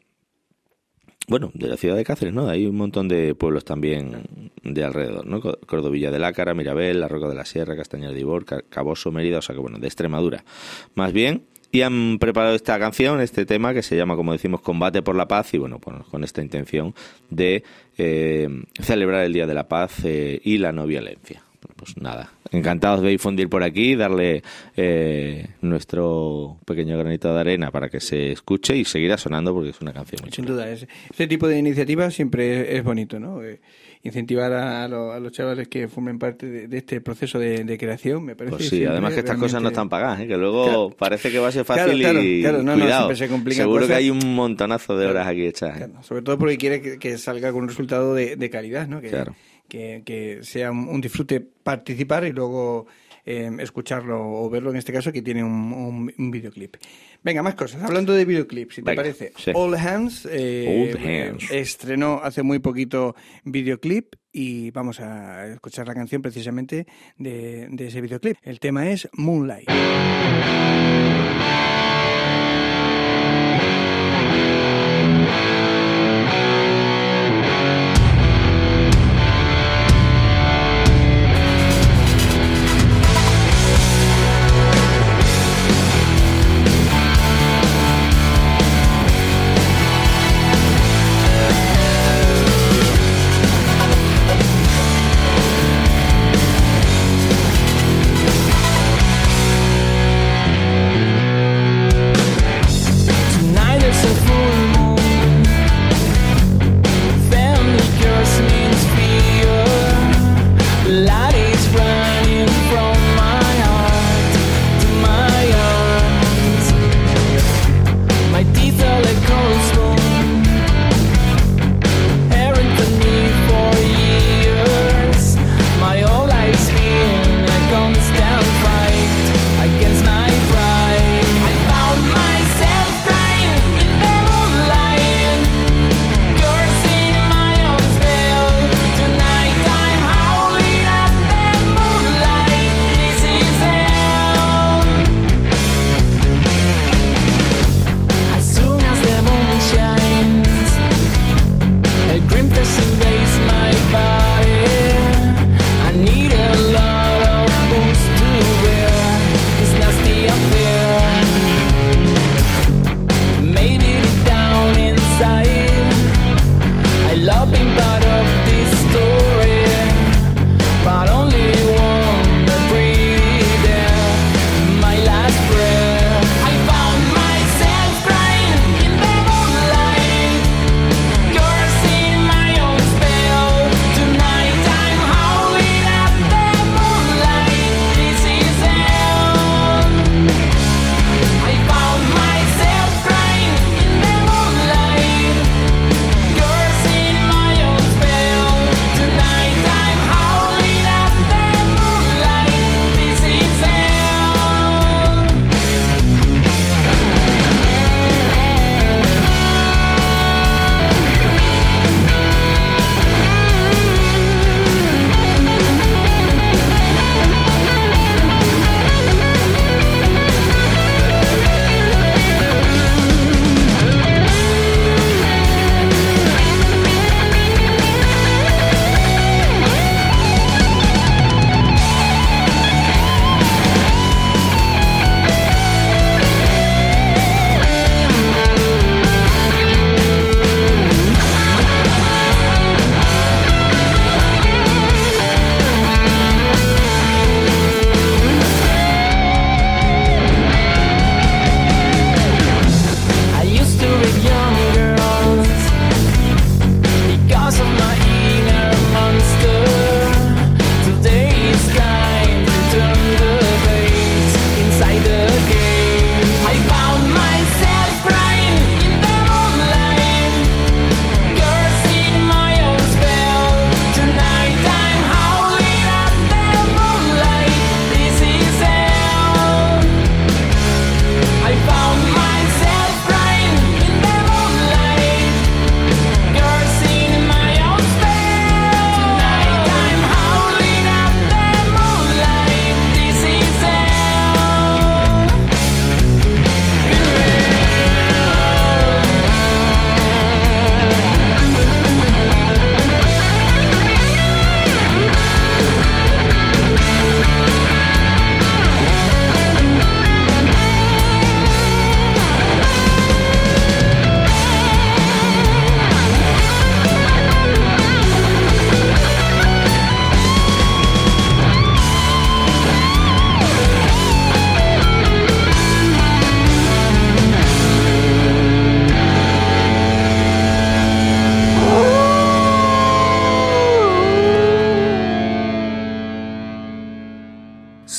Bueno, 1.34 1.50
de 1.56 1.68
la 1.68 1.78
ciudad 1.78 1.96
de 1.96 2.04
Cáceres, 2.04 2.32
¿no? 2.32 2.48
Hay 2.48 2.68
un 2.68 2.76
montón 2.76 3.08
de 3.08 3.34
pueblos 3.34 3.66
también 3.66 4.50
de 4.62 4.84
alrededor, 4.84 5.26
¿no? 5.26 5.42
Co- 5.42 5.58
Cordovilla 5.66 6.12
de 6.12 6.20
Lácara, 6.20 6.54
Mirabel, 6.54 7.00
La 7.00 7.08
Roca 7.08 7.28
de 7.28 7.34
la 7.34 7.44
Sierra, 7.44 7.76
Castañar 7.76 8.14
de 8.14 8.20
Ibor, 8.20 8.46
Ca- 8.46 8.62
Caboso, 8.70 9.12
Mérida, 9.12 9.40
o 9.40 9.42
sea 9.42 9.56
que 9.56 9.60
bueno, 9.62 9.80
de 9.80 9.88
Extremadura. 9.88 10.44
Más 10.94 11.12
bien, 11.12 11.46
y 11.72 11.82
han 11.82 12.20
preparado 12.20 12.54
esta 12.54 12.78
canción, 12.78 13.20
este 13.20 13.48
tema 13.48 13.74
que 13.74 13.82
se 13.82 13.96
llama, 13.98 14.16
como 14.16 14.32
decimos, 14.32 14.62
Combate 14.62 15.02
por 15.02 15.16
la 15.16 15.28
Paz, 15.28 15.56
y 15.56 15.58
bueno, 15.58 15.80
pues 15.80 15.98
con 16.12 16.24
esta 16.24 16.44
intención 16.44 16.94
de 17.32 17.64
eh, 17.98 18.48
celebrar 18.80 19.24
el 19.24 19.34
Día 19.34 19.48
de 19.48 19.56
la 19.56 19.68
Paz 19.68 20.06
eh, 20.06 20.40
y 20.44 20.60
la 20.60 20.72
no 20.72 20.86
violencia. 20.86 21.42
Pues 21.84 21.98
nada, 21.98 22.32
encantados 22.52 23.02
de 23.02 23.10
difundir 23.10 23.50
por 23.50 23.62
aquí, 23.64 23.96
darle 23.96 24.42
eh, 24.78 25.48
nuestro 25.62 26.58
pequeño 26.66 26.98
granito 26.98 27.34
de 27.34 27.40
arena 27.40 27.72
para 27.72 27.90
que 27.90 28.00
se 28.00 28.32
escuche 28.32 28.76
y 28.78 28.86
seguirá 28.86 29.18
sonando 29.18 29.54
porque 29.54 29.72
es 29.72 29.82
una 29.82 29.92
canción 29.94 30.22
muy 30.22 30.32
Sin 30.32 30.46
chula. 30.46 30.56
duda, 30.64 30.70
es, 30.72 30.88
este 31.10 31.28
tipo 31.28 31.48
de 31.48 31.58
iniciativas 31.60 32.14
siempre 32.14 32.76
es, 32.78 32.84
bonito, 32.84 33.20
¿no? 33.20 33.44
Eh, 33.44 33.60
incentivar 34.04 34.52
a, 34.54 34.84
a 34.84 34.88
lo- 34.88 35.12
a 35.14 35.20
los 35.20 35.32
chavales 35.32 35.68
que 35.70 35.88
formen 35.88 36.20
parte 36.20 36.46
de, 36.46 36.68
de 36.68 36.78
este 36.78 37.00
proceso 37.02 37.40
de, 37.40 37.64
de 37.64 37.78
creación, 37.78 38.24
me 38.26 38.36
parece. 38.36 38.58
Pues 38.58 38.70
sí, 38.70 38.84
además 38.86 39.14
que 39.14 39.20
estas 39.22 39.38
cosas 39.38 39.62
no 39.62 39.70
están 39.70 39.88
pagadas, 39.90 40.20
¿eh? 40.22 40.28
que 40.28 40.38
luego 40.38 40.64
Claro. 40.66 40.90
parece 40.98 41.32
que 41.32 41.40
va 41.40 41.48
a 41.48 41.52
ser 41.52 41.64
fácil 41.66 42.00
claro, 42.00 42.22
y 42.22 42.42
claro, 42.42 42.64
no, 42.64 42.76
no, 42.76 42.82
cuidado, 42.82 43.02
siempre 43.08 43.28
se 43.28 43.32
complican 43.32 43.64
seguro 43.64 43.88
que 43.88 43.94
hay 43.94 44.10
un 44.10 44.36
montonazo 44.36 44.98
de 44.98 45.08
horas 45.08 45.28
aquí 45.28 45.46
hechas. 45.46 45.90
sobre 46.02 46.22
todo 46.22 46.38
porque 46.38 46.58
quiere 46.58 46.82
que, 46.82 46.98
que 47.00 47.18
salga 47.18 47.52
con 47.52 47.64
un 47.64 47.70
resultado 47.70 48.14
de, 48.14 48.36
de 48.36 48.50
calidad, 48.50 48.88
¿no? 48.88 49.00
Que, 49.02 49.10
Claro. 49.10 49.36
Que, 49.68 50.04
que 50.06 50.40
sea 50.44 50.72
un, 50.72 51.02
disfrute 51.02 51.40
participar 51.40 52.26
y 52.26 52.32
luego 52.32 52.86
eh, 53.26 53.50
escucharlo 53.60 54.20
o 54.22 54.50
verlo 54.50 54.70
en 54.72 54.76
este 54.78 54.92
caso 54.94 55.12
que 55.12 55.22
tiene 55.22 55.44
un, 55.44 55.72
un- 55.74 56.14
un 56.18 56.32
videoclip. 56.32 56.76
Venga, 57.24 57.42
más 57.42 57.56
cosas. 57.56 57.82
Hablando 57.84 58.12
de 58.14 58.26
videoclips, 58.26 58.76
si 58.76 58.82
te 58.82 58.92
Venga, 58.92 59.02
parece. 59.04 59.32
sí. 59.38 59.52
All 59.56 59.74
Hands, 59.76 60.28
eh, 60.30 60.92
Old 60.94 61.06
Hands. 61.06 61.52
eh, 61.52 61.60
estrenó 61.62 62.20
hace 62.22 62.44
muy 62.44 62.60
poquito 62.60 63.16
videoclip 63.46 64.16
y 64.32 64.72
vamos 64.72 65.00
a 65.00 65.48
escuchar 65.48 65.88
la 65.88 65.94
canción 65.94 66.22
precisamente 66.22 66.86
de, 67.18 67.68
de 67.72 67.88
ese 67.88 68.02
videoclip. 68.02 68.36
El 68.44 68.60
tema 68.60 68.90
es. 68.90 69.08
Moonlight 69.14 69.70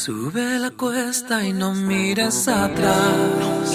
basta 0.07 1.45
y 1.45 1.53
no 1.53 1.73
mires 1.75 2.47
atrás. 2.49 3.71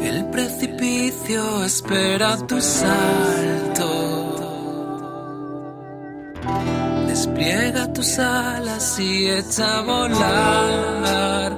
El 0.00 0.26
precipicio 0.30 1.64
espera 1.64 2.36
tu 2.46 2.60
salto. 2.60 3.88
Despliega 7.06 7.92
tus 7.92 8.18
alas 8.18 8.98
y 8.98 9.28
echa 9.28 9.78
a 9.78 9.82
volar 9.82 11.56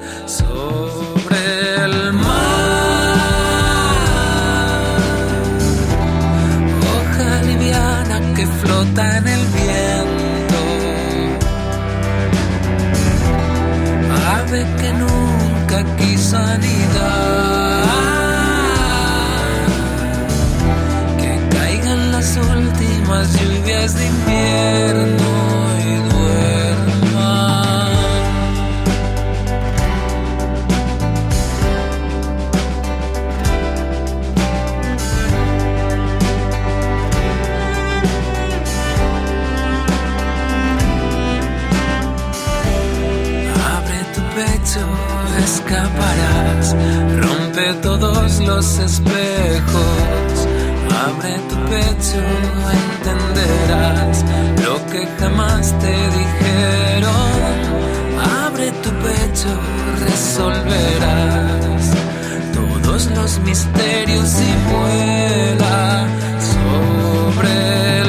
nunca 15.83 15.97
quiso 15.97 16.37
anidar. 16.37 17.85
Que 21.19 21.57
caigan 21.57 22.13
las 22.13 22.37
últimas 22.37 23.33
lluvias 23.41 23.95
de 23.95 24.07
invierno 24.07 25.30
escaparás, 45.71 46.75
rompe 47.17 47.75
todos 47.83 48.41
los 48.41 48.79
espejos. 48.79 50.49
Abre 51.07 51.39
tu 51.49 51.57
pecho, 51.71 52.21
entenderás 52.81 54.25
lo 54.65 54.85
que 54.91 55.07
jamás 55.19 55.73
te 55.79 55.95
dijeron. 56.19 57.55
Abre 58.45 58.73
tu 58.83 58.91
pecho, 58.91 59.51
resolverás 60.07 61.91
todos 62.53 63.07
los 63.07 63.39
misterios 63.41 64.41
y 64.41 64.73
vuela 64.73 66.07
sobre 66.53 68.00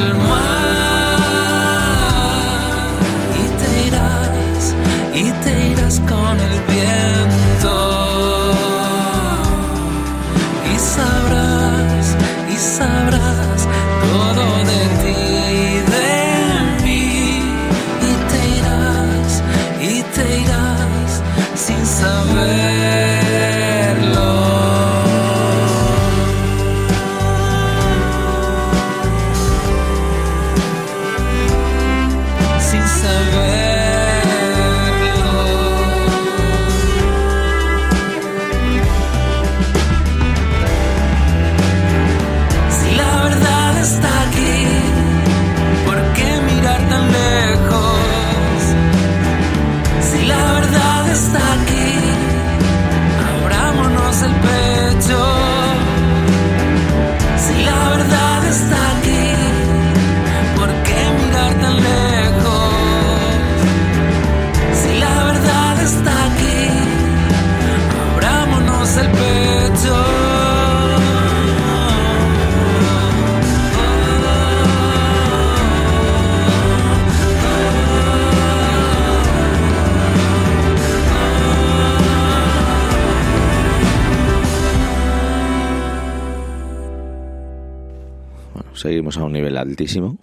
altísimo, 89.62 90.18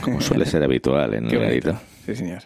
como 0.00 0.20
suele 0.20 0.46
ser 0.46 0.62
habitual 0.62 1.14
en 1.14 1.30
el 1.30 1.38
garito. 1.38 1.78
Sí, 2.06 2.14
señor. 2.16 2.42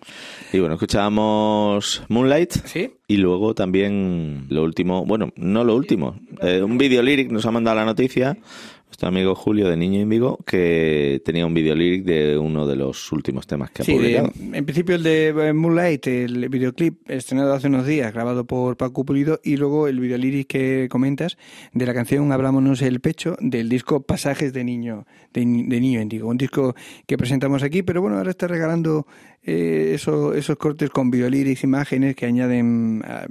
Y 0.56 0.60
bueno, 0.60 0.76
escuchábamos 0.76 2.02
Moonlight. 2.08 2.50
Sí. 2.64 2.90
Y 3.06 3.18
luego 3.18 3.54
también 3.54 4.46
lo 4.48 4.62
último, 4.64 5.04
bueno, 5.04 5.30
no 5.36 5.64
lo 5.64 5.76
último, 5.76 6.18
eh, 6.40 6.62
un 6.62 6.78
video 6.78 7.02
lyric 7.02 7.30
nos 7.30 7.44
ha 7.44 7.50
mandado 7.50 7.76
la 7.76 7.84
noticia 7.84 8.38
nuestro 8.86 9.08
amigo 9.08 9.34
Julio 9.34 9.68
de 9.68 9.76
Niño 9.76 10.00
Índigo 10.00 10.38
que 10.46 11.20
tenía 11.24 11.44
un 11.44 11.52
video 11.52 11.74
lyric 11.74 12.04
de 12.04 12.38
uno 12.38 12.66
de 12.68 12.76
los 12.76 13.10
últimos 13.12 13.46
temas 13.46 13.70
que 13.70 13.82
ha 13.82 13.84
Sí, 13.84 13.92
publicado. 13.94 14.32
en 14.52 14.64
principio 14.64 14.94
el 14.94 15.02
de 15.02 15.28
eh, 15.28 15.52
Moonlight, 15.52 16.06
el 16.06 16.48
videoclip 16.48 17.10
estrenado 17.10 17.52
hace 17.52 17.66
unos 17.66 17.84
días, 17.86 18.14
grabado 18.14 18.46
por 18.46 18.76
Paco 18.76 19.04
Pulido, 19.04 19.40
y 19.44 19.56
luego 19.56 19.88
el 19.88 20.00
videolíric 20.00 20.46
que 20.46 20.88
comentas 20.90 21.36
de 21.74 21.84
la 21.84 21.92
canción 21.92 22.32
Abrámonos 22.32 22.80
el 22.80 23.00
pecho 23.00 23.36
del 23.40 23.68
disco 23.68 24.00
Pasajes 24.04 24.52
de 24.54 24.64
Niño 24.64 25.04
de, 25.34 25.40
de 25.40 25.80
Niño 25.80 26.00
Índigo, 26.00 26.28
un 26.28 26.38
disco 26.38 26.74
que 27.06 27.18
presentamos 27.18 27.62
aquí, 27.64 27.82
pero 27.82 28.00
bueno, 28.00 28.16
ahora 28.16 28.30
está 28.30 28.46
regalando 28.46 29.06
eh, 29.46 29.92
eso- 29.94 30.34
esos 30.34 30.56
cortes 30.56 30.90
con 30.90 31.10
videolírics, 31.10 31.62
imágenes 31.64 32.16
que 32.16 32.26
añaden 32.26 33.02
ah, 33.06 33.26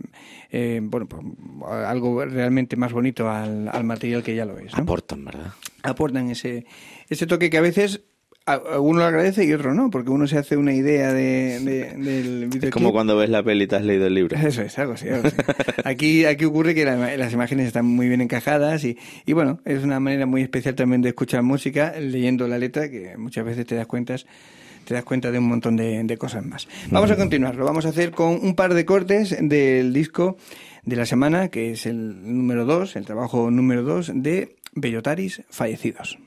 eh, 0.51 0.79
bueno, 0.81 1.07
pues, 1.07 1.21
algo 1.85 2.23
realmente 2.25 2.75
más 2.77 2.93
bonito 2.93 3.29
al, 3.29 3.67
al 3.67 3.83
material 3.83 4.23
que 4.23 4.33
ya 4.35 4.45
lo 4.45 4.57
es. 4.57 4.73
¿no? 4.73 4.83
Aportan, 4.83 5.25
¿verdad? 5.25 5.51
aportan 5.83 6.29
ese, 6.31 6.65
ese 7.09 7.27
toque 7.27 7.49
que 7.49 7.57
a 7.57 7.61
veces 7.61 8.01
a, 8.47 8.79
uno 8.79 8.99
lo 8.99 9.05
agradece 9.05 9.43
y 9.43 9.51
otro 9.53 9.73
no, 9.73 9.89
porque 9.89 10.11
uno 10.11 10.27
se 10.27 10.37
hace 10.37 10.55
una 10.55 10.71
idea 10.73 11.11
de, 11.11 11.59
de- 11.59 11.93
del 11.97 12.43
Es 12.43 12.49
videoclip. 12.49 12.73
como 12.73 12.91
cuando 12.91 13.17
ves 13.17 13.29
la 13.29 13.41
peli 13.43 13.63
y 13.63 13.67
te 13.67 13.75
has 13.75 13.83
leído 13.83 14.05
el 14.07 14.13
libro. 14.13 14.37
Eso 14.37 14.61
es, 14.61 14.77
algo 14.79 14.93
así. 14.93 15.09
algo 15.09 15.27
así. 15.27 15.35
Aquí, 15.83 16.25
aquí 16.25 16.45
ocurre 16.45 16.73
que 16.75 16.85
la- 16.85 17.17
las 17.17 17.33
imágenes 17.33 17.65
están 17.67 17.85
muy 17.87 18.07
bien 18.07 18.21
encajadas 18.21 18.83
y, 18.85 18.97
y 19.25 19.33
bueno, 19.33 19.59
es 19.65 19.83
una 19.83 19.99
manera 19.99 20.25
muy 20.27 20.43
especial 20.43 20.75
también 20.75 21.01
de 21.01 21.09
escuchar 21.09 21.41
música 21.41 21.93
leyendo 21.99 22.47
la 22.47 22.57
letra 22.59 22.89
que 22.89 23.17
muchas 23.17 23.45
veces 23.45 23.65
te 23.65 23.73
das 23.75 23.87
cuentas 23.87 24.27
te 24.85 24.93
das 24.93 25.03
cuenta 25.03 25.31
de 25.31 25.39
un 25.39 25.47
montón 25.47 25.75
de, 25.75 26.03
de 26.03 26.17
cosas 26.17 26.45
más. 26.45 26.67
Vamos 26.91 27.11
a 27.11 27.15
continuar, 27.15 27.55
lo 27.55 27.65
vamos 27.65 27.85
a 27.85 27.89
hacer 27.89 28.11
con 28.11 28.39
un 28.41 28.55
par 28.55 28.73
de 28.73 28.85
cortes 28.85 29.35
del 29.41 29.91
disco 29.93 30.37
de 30.85 30.95
la 30.95 31.05
semana, 31.05 31.49
que 31.49 31.71
es 31.71 31.85
el 31.85 32.37
número 32.37 32.65
2, 32.65 32.95
el 32.95 33.05
trabajo 33.05 33.49
número 33.49 33.83
2 33.83 34.11
de 34.15 34.55
Bellotaris 34.73 35.41
Fallecidos. 35.49 36.17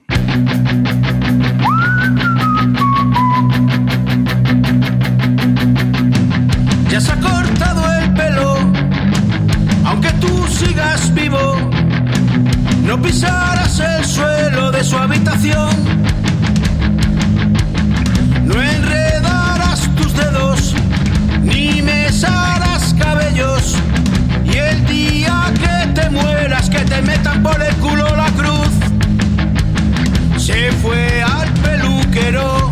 Ya 6.91 7.01
se 7.01 7.13
ha 7.13 7.21
cortado 7.21 7.93
el 8.01 8.15
pelo, 8.15 8.57
aunque 9.85 10.11
tú 10.21 10.47
sigas 10.49 11.15
vivo, 11.15 11.39
no 12.85 13.01
pisarás 13.01 13.79
el 13.79 14.05
suelo 14.05 14.71
de 14.73 14.83
su 14.83 14.97
habitación, 14.97 15.71
mueras, 26.23 26.69
que 26.71 26.79
te 26.79 27.03
metan 27.03 27.43
por 27.43 27.61
el 27.63 27.75
culo 27.77 28.05
la 28.17 28.31
cruz, 28.33 28.69
se 30.39 30.73
fue 30.73 31.23
al 31.23 31.49
peluquero, 31.55 32.68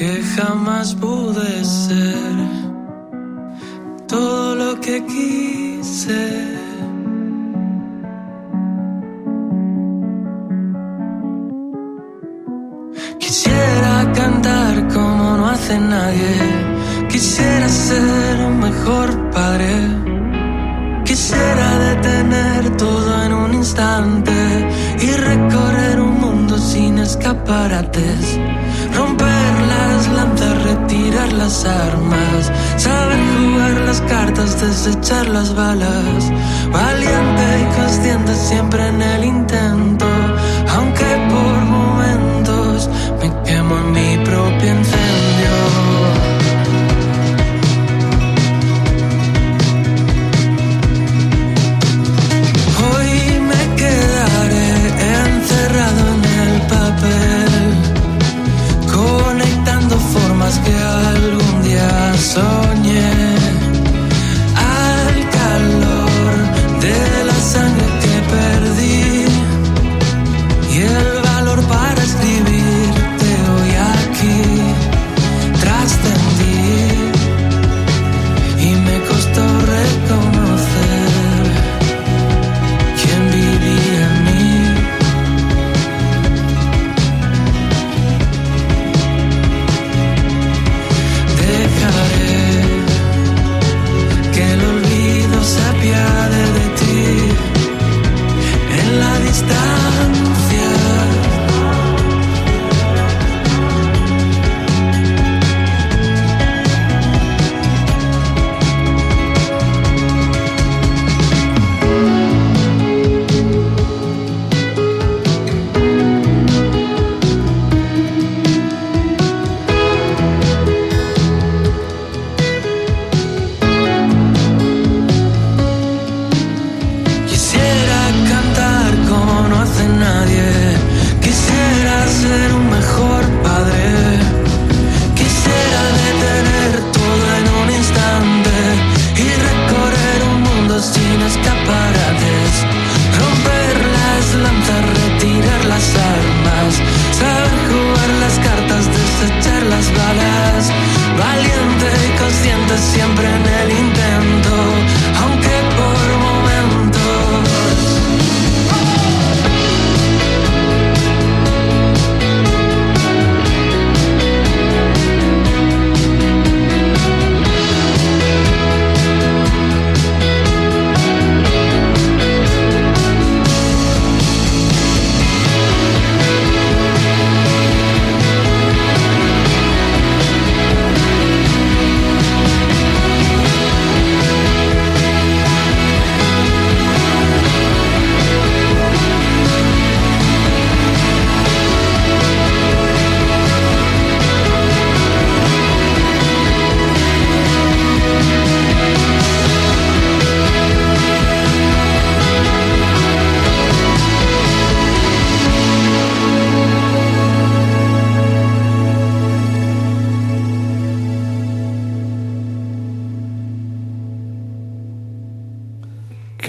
que 0.00 0.22
jamás 0.36 0.94
pude 0.94 1.64
ser 1.64 2.36
todo 4.08 4.54
lo 4.54 4.80
que 4.80 5.04
quise. 5.04 6.24
Quisiera 13.18 14.12
cantar 14.14 14.88
como 14.88 15.36
no 15.36 15.48
hace 15.48 15.78
nadie. 15.78 16.34
Quisiera 17.10 17.68
ser 17.68 18.40
un 18.48 18.58
mejor 18.58 19.08
padre. 19.30 19.72
Quisiera 21.04 21.68
detener 21.88 22.76
todo 22.78 23.24
en 23.24 23.32
un 23.34 23.54
instante 23.54 24.38
y 25.02 25.10
recorrer 25.12 26.00
un 26.00 26.19
sin 26.70 26.98
escaparates. 26.98 28.38
Romper 28.96 29.52
las 29.72 30.08
lanzas, 30.16 30.62
retirar 30.62 31.32
las 31.32 31.64
armas. 31.64 32.52
Saber 32.76 33.18
jugar 33.38 33.72
las 33.88 34.00
cartas, 34.02 34.60
desechar 34.60 35.28
las 35.28 35.52
balas. 35.54 36.30
Valiente 36.72 37.46
y 37.62 37.64
consciente 37.76 38.34
siempre 38.36 38.86
en 38.86 39.02
el 39.02 39.24
intento 39.24 39.99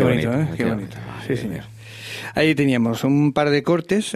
Qué, 0.01 0.09
bonito, 0.09 0.33
¿eh? 0.33 0.41
¿eh? 0.41 0.47
Qué 0.57 0.65
bonito. 0.65 0.97
Sí, 1.27 1.37
señor. 1.37 1.63
Ahí 2.33 2.55
teníamos 2.55 3.03
un 3.03 3.33
par 3.33 3.49
de 3.49 3.61
cortes, 3.63 4.15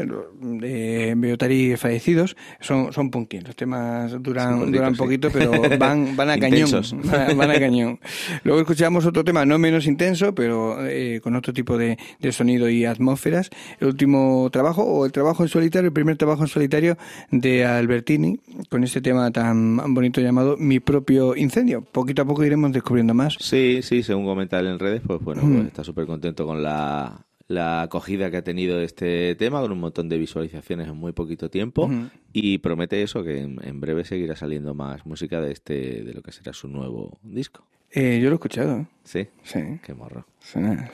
Beotari 1.22 1.76
fallecidos. 1.78 2.36
Son, 2.60 2.92
son 2.94 3.10
punky. 3.12 3.40
Los 3.42 3.56
temas 3.56 4.12
duran, 4.22 4.72
duran 4.72 4.94
sí. 4.96 4.98
poquito, 5.00 5.30
pero 5.32 5.52
van, 5.78 6.16
van 6.16 6.30
a 6.30 6.38
cañón. 6.40 6.70
Van, 7.06 7.38
van 7.38 7.52
a 7.52 7.60
cañón. 7.60 8.00
Luego 8.44 8.62
escuchamos 8.62 9.06
otro 9.06 9.24
tema 9.24 9.46
no 9.46 9.58
menos 9.58 9.86
intenso, 9.88 10.34
pero 10.36 10.86
eh, 10.86 11.20
con 11.22 11.36
otro 11.36 11.54
tipo 11.54 11.78
de, 11.78 11.98
de 12.20 12.32
sonido 12.32 12.70
y 12.70 12.86
atmósferas. 12.86 13.50
El 13.80 13.88
último 13.88 14.50
trabajo, 14.52 14.84
o 14.84 15.06
el 15.06 15.12
trabajo 15.12 15.44
en 15.44 15.50
solitario, 15.50 15.88
el 15.88 15.94
primer 15.94 16.18
trabajo 16.18 16.44
en 16.44 16.48
solitario 16.48 16.98
de 17.32 17.66
Albertini, 17.66 18.40
con 18.70 18.84
este 18.84 19.02
tema 19.02 19.32
tan 19.32 19.94
bonito 19.94 20.22
llamado 20.22 20.58
Mi 20.58 20.80
propio 20.80 21.36
incendio. 21.36 21.82
Poquito 21.82 22.22
a 22.22 22.26
poco 22.26 22.44
iremos 22.44 22.72
descubriendo 22.72 23.14
más. 23.14 23.36
Sí, 23.40 23.80
sí, 23.82 24.04
según 24.04 24.26
comenta 24.26 24.60
él 24.60 24.68
en 24.68 24.80
redes, 24.80 25.02
pues 25.06 25.22
bueno, 25.22 25.44
Mm. 25.44 25.54
pues 25.56 25.68
está 25.68 25.84
súper 25.84 26.06
contento 26.06 26.46
con 26.46 26.64
la, 26.64 27.20
la 27.48 27.84
acogida 27.84 28.32
que 28.32 28.38
ha 28.38 28.44
tenido 28.44 28.80
este 28.82 29.36
tema, 29.36 29.62
con 29.62 29.72
un 29.72 29.80
montón 29.80 30.10
de 30.10 30.18
visualizaciones 30.18 30.88
en 30.88 30.96
muy 30.96 31.12
poquito 31.12 31.50
tiempo, 31.50 31.90
y 32.34 32.58
promete 32.58 33.04
eso, 33.04 33.24
que 33.24 33.40
en, 33.40 33.60
en 33.64 33.80
breve 33.80 34.04
seguirá 34.04 34.36
saliendo 34.36 34.74
más 34.74 35.06
música 35.06 35.42
de 35.42 35.52
este, 35.52 36.04
de 36.04 36.14
lo 36.14 36.22
que 36.22 36.32
será 36.32 36.54
su 36.54 36.68
nuevo 36.68 37.20
disco. 37.22 37.68
Eh, 37.96 38.20
yo 38.20 38.26
lo 38.30 38.34
he 38.34 38.36
escuchado. 38.36 38.80
¿eh? 38.80 38.86
Sí, 39.04 39.28
Sí. 39.44 39.60
qué 39.84 39.94
morro. 39.94 40.26
Suena, 40.40 40.92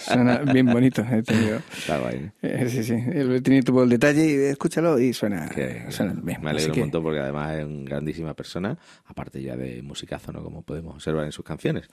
suena 0.00 0.38
bien 0.38 0.66
bonito. 0.66 1.02
eh, 1.02 1.22
te 1.22 1.36
digo. 1.36 1.58
Está 1.76 1.98
guay. 1.98 2.16
¿eh? 2.16 2.30
Eh, 2.42 2.68
sí, 2.68 2.82
sí. 2.82 2.94
El 2.94 3.42
tiene 3.42 3.62
tuvo 3.62 3.84
el 3.84 3.88
detalle 3.90 4.26
y 4.26 4.34
escúchalo 4.50 4.98
y 4.98 5.12
suena, 5.12 5.48
Que- 5.48 5.84
suena 5.90 6.12
bien. 6.22 6.40
me 6.42 6.50
alegro 6.50 6.72
que- 6.72 6.80
un 6.80 6.86
montón 6.86 7.02
porque 7.02 7.20
además 7.20 7.56
es 7.58 7.64
una 7.64 7.84
grandísima 7.88 8.34
persona, 8.34 8.76
aparte 9.06 9.40
ya 9.42 9.56
de 9.56 9.82
musicazo, 9.82 10.32
¿no? 10.32 10.42
Como 10.42 10.62
podemos 10.62 10.94
observar 10.94 11.24
en 11.24 11.32
sus 11.32 11.44
canciones. 11.44 11.88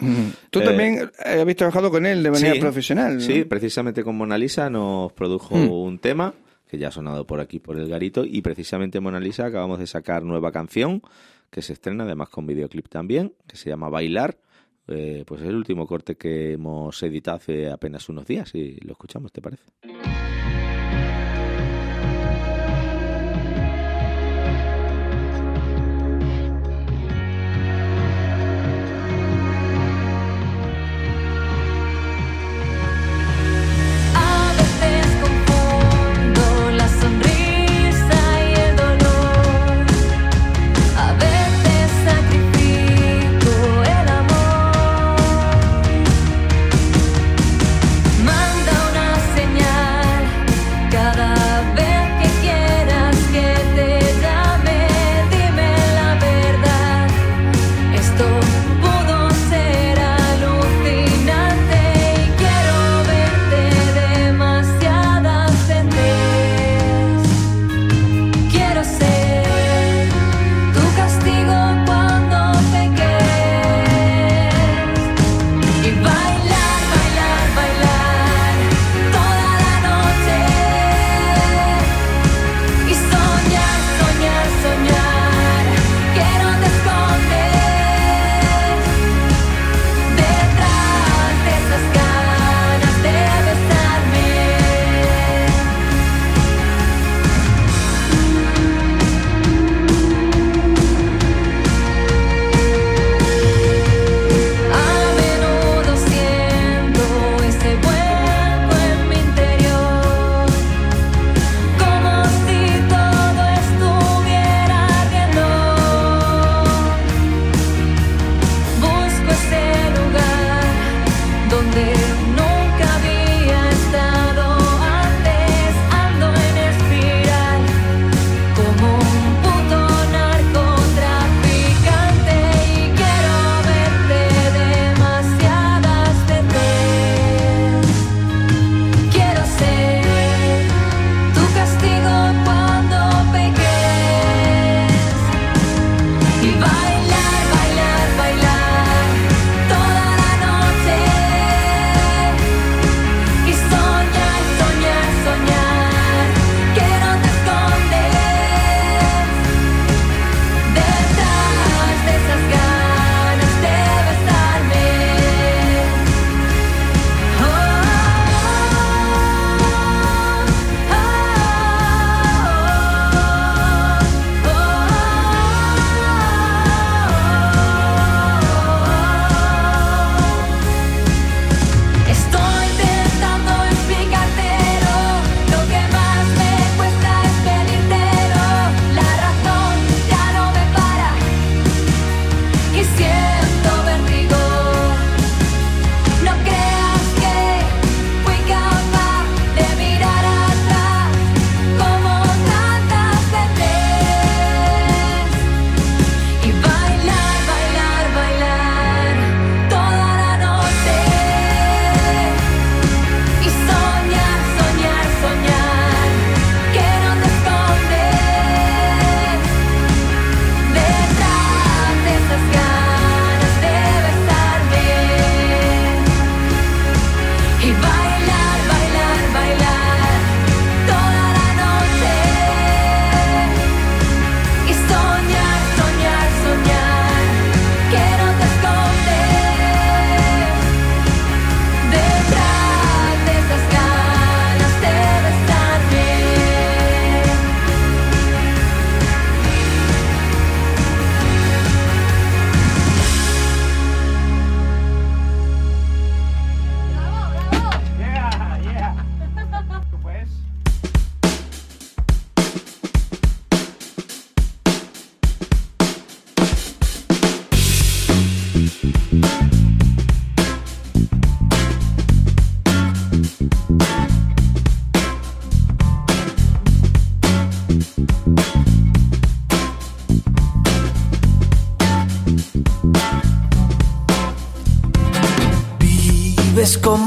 Tú 0.49 0.59
Eh, 0.61 0.65
también 0.65 1.09
eh, 1.25 1.39
habéis 1.41 1.57
trabajado 1.57 1.91
con 1.91 2.05
él 2.05 2.23
de 2.23 2.31
manera 2.31 2.53
Sí, 2.55 2.59
profesional. 2.59 3.15
¿no? 3.15 3.21
Sí, 3.21 3.43
precisamente 3.45 4.03
con 4.03 4.17
Mona 4.17 4.37
Lisa 4.37 4.69
nos 4.69 5.11
produjo 5.13 5.55
Hmm. 5.55 5.69
un 5.71 5.99
tema 5.99 6.33
que 6.69 6.77
ya 6.77 6.89
ha 6.89 6.91
sonado 6.91 7.25
por 7.25 7.39
aquí 7.39 7.59
por 7.59 7.77
el 7.77 7.87
garito 7.89 8.23
y 8.25 8.41
precisamente 8.41 8.99
Mona 8.99 9.19
Lisa 9.19 9.45
acabamos 9.45 9.79
de 9.79 9.87
sacar 9.87 10.23
nueva 10.23 10.51
canción 10.51 11.01
que 11.49 11.61
se 11.61 11.73
estrena 11.73 12.03
además 12.03 12.29
con 12.29 12.45
videoclip 12.45 12.87
también, 12.87 13.33
que 13.47 13.57
se 13.57 13.69
llama 13.69 13.89
Bailar. 13.89 14.37
Eh, 14.87 15.23
pues 15.27 15.41
es 15.41 15.47
el 15.47 15.55
último 15.55 15.85
corte 15.85 16.15
que 16.15 16.53
hemos 16.53 17.01
editado 17.03 17.37
hace 17.37 17.69
apenas 17.69 18.09
unos 18.09 18.25
días 18.25 18.53
y 18.55 18.77
lo 18.81 18.93
escuchamos, 18.93 19.31
¿te 19.31 19.41
parece? 19.41 19.63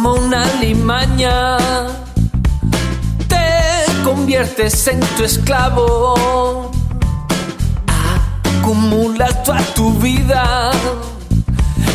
Como 0.02 0.14
una 0.14 0.44
limaña, 0.60 1.56
te 3.28 4.02
conviertes 4.02 4.88
en 4.88 4.98
tu 4.98 5.22
esclavo, 5.22 6.72
acumulas 8.58 9.44
toda 9.44 9.60
tu 9.76 9.92
vida. 10.00 10.72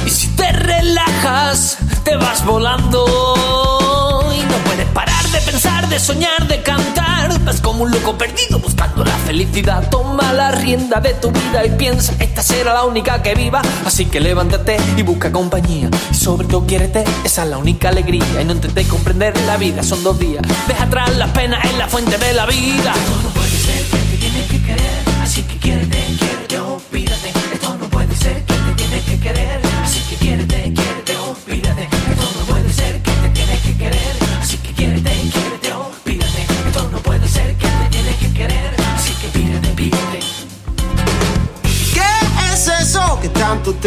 Y 0.06 0.10
si 0.10 0.28
te 0.38 0.50
relajas 0.54 1.80
te 2.06 2.16
vas 2.16 2.46
volando 2.46 3.77
parar 4.98 5.28
de 5.30 5.40
pensar, 5.42 5.88
de 5.90 6.00
soñar, 6.00 6.48
de 6.48 6.64
cantar, 6.64 7.40
vas 7.46 7.62
como 7.62 7.84
un 7.84 7.92
loco 7.92 8.18
perdido 8.18 8.58
buscando 8.58 9.06
la 9.06 9.16
felicidad. 9.28 9.88
Toma 9.92 10.34
la 10.34 10.50
rienda 10.50 11.00
de 11.00 11.14
tu 11.14 11.30
vida 11.30 11.64
y 11.68 11.70
piensa, 11.70 12.16
esta 12.20 12.42
será 12.42 12.74
la 12.74 12.84
única 12.84 13.22
que 13.22 13.36
viva, 13.36 13.62
así 13.86 14.06
que 14.06 14.20
levántate 14.20 14.78
y 14.98 15.04
busca 15.04 15.32
compañía 15.32 15.92
y 16.12 16.16
sobre 16.16 16.48
todo 16.48 16.66
quiérete, 16.66 17.04
esa 17.24 17.44
es 17.44 17.50
la 17.52 17.60
única 17.60 17.90
alegría 17.90 18.42
y 18.42 18.46
no 18.46 18.54
intentes 18.54 18.88
comprender 18.88 19.40
la 19.42 19.58
vida, 19.58 19.84
son 19.84 20.04
dos 20.04 20.18
días. 20.18 20.42
Deja 20.68 20.86
atrás 20.86 21.16
las 21.16 21.30
penas 21.30 21.64
en 21.66 21.78
la 21.78 21.88
fuente 21.88 22.18
de 22.18 22.34
la 22.34 22.48
vida. 22.48 22.94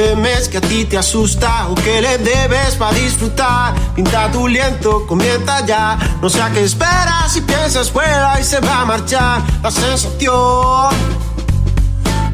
Temes 0.00 0.48
que 0.48 0.56
a 0.56 0.60
ti 0.62 0.86
te 0.86 0.96
asusta 0.96 1.68
o 1.68 1.74
que 1.74 2.00
le 2.00 2.16
debes 2.18 2.74
para 2.76 2.92
disfrutar? 2.96 3.74
Pinta 3.94 4.30
tu 4.32 4.48
liento, 4.48 5.06
comienza 5.06 5.54
ya. 5.66 5.98
No 6.22 6.30
sé 6.30 6.40
a 6.40 6.50
qué 6.50 6.62
esperas 6.64 7.32
si 7.32 7.42
piensas 7.42 7.90
fuera 7.90 8.40
y 8.40 8.44
se 8.44 8.60
va 8.60 8.80
a 8.80 8.84
marchar 8.86 9.42
la 9.62 9.70
sensación 9.70 10.94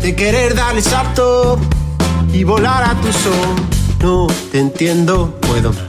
de 0.00 0.14
querer 0.14 0.54
darle 0.54 0.80
salto 0.80 1.58
y 2.32 2.44
volar 2.44 2.84
a 2.84 2.94
tu 3.00 3.12
son. 3.12 3.54
No 4.00 4.28
te 4.52 4.60
entiendo, 4.60 5.36
puedo 5.40 5.72
más. 5.72 5.82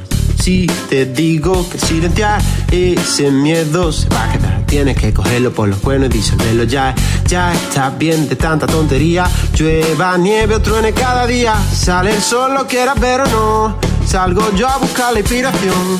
Si 0.43 0.65
te 0.89 1.05
digo 1.05 1.53
que 1.69 1.77
silenciar 1.77 2.41
ese 2.71 3.29
miedo 3.29 3.91
se 3.91 4.09
va 4.09 4.23
a 4.23 4.31
quedar. 4.31 4.46
Tienes 4.67 4.97
que 4.97 5.13
cogerlo 5.13 5.53
por 5.53 5.69
los 5.69 5.81
buenos 5.81 6.09
y 6.09 6.17
disolverlo 6.17 6.63
ya. 6.63 6.93
Ya 7.25 7.53
está 7.53 7.89
bien 7.89 8.27
de 8.27 8.35
tanta 8.35 8.67
tontería. 8.67 9.25
Llueva, 9.55 10.17
nieve 10.17 10.55
o 10.55 10.61
truene 10.61 10.91
cada 10.91 11.25
día. 11.25 11.55
Sale 11.73 12.13
el 12.13 12.21
sol, 12.21 12.53
lo 12.53 12.67
quieras 12.67 12.99
ver 12.99 13.21
o 13.21 13.25
no. 13.27 13.79
Salgo 14.05 14.53
yo 14.55 14.67
a 14.67 14.77
buscar 14.77 15.13
la 15.13 15.19
inspiración. 15.19 15.99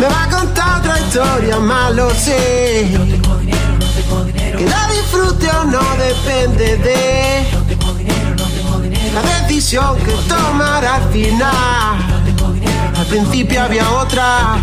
Me 0.00 0.06
va 0.06 0.22
a 0.22 0.28
contar 0.28 0.80
otra 0.80 1.00
historia, 1.00 1.58
más 1.58 1.94
lo 1.94 2.10
sé. 2.10 2.88
Que 4.56 4.64
la 4.64 4.88
disfrute 4.88 5.48
o 5.50 5.64
no 5.64 5.82
depende 5.96 6.76
de 6.76 7.44
la 9.12 9.22
decisión 9.40 9.96
que 9.98 10.12
tomará 10.28 10.94
al 10.96 11.12
final. 11.12 11.96
Al 12.96 13.06
principio 13.06 13.62
había 13.62 13.90
otra, 13.90 14.56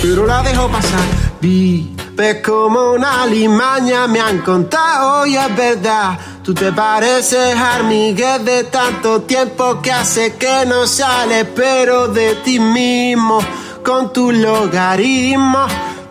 pero 0.00 0.26
la 0.26 0.42
dejo 0.42 0.68
pasar. 0.68 1.27
Vives 1.40 2.42
como 2.44 2.92
una 2.92 3.24
limaña, 3.26 4.08
me 4.08 4.20
han 4.20 4.40
contado 4.42 5.24
y 5.24 5.36
es 5.36 5.56
verdad. 5.56 6.18
Tú 6.42 6.52
te 6.52 6.72
pareces 6.72 7.54
a 7.56 7.82
de 7.82 8.64
tanto 8.64 9.22
tiempo 9.22 9.80
que 9.80 9.92
hace 9.92 10.34
que 10.34 10.66
no 10.66 10.86
sales, 10.86 11.46
pero 11.54 12.08
de 12.08 12.36
ti 12.36 12.58
mismo, 12.58 13.38
con 13.84 14.12
tu 14.12 14.32
logaritmo. 14.32 15.66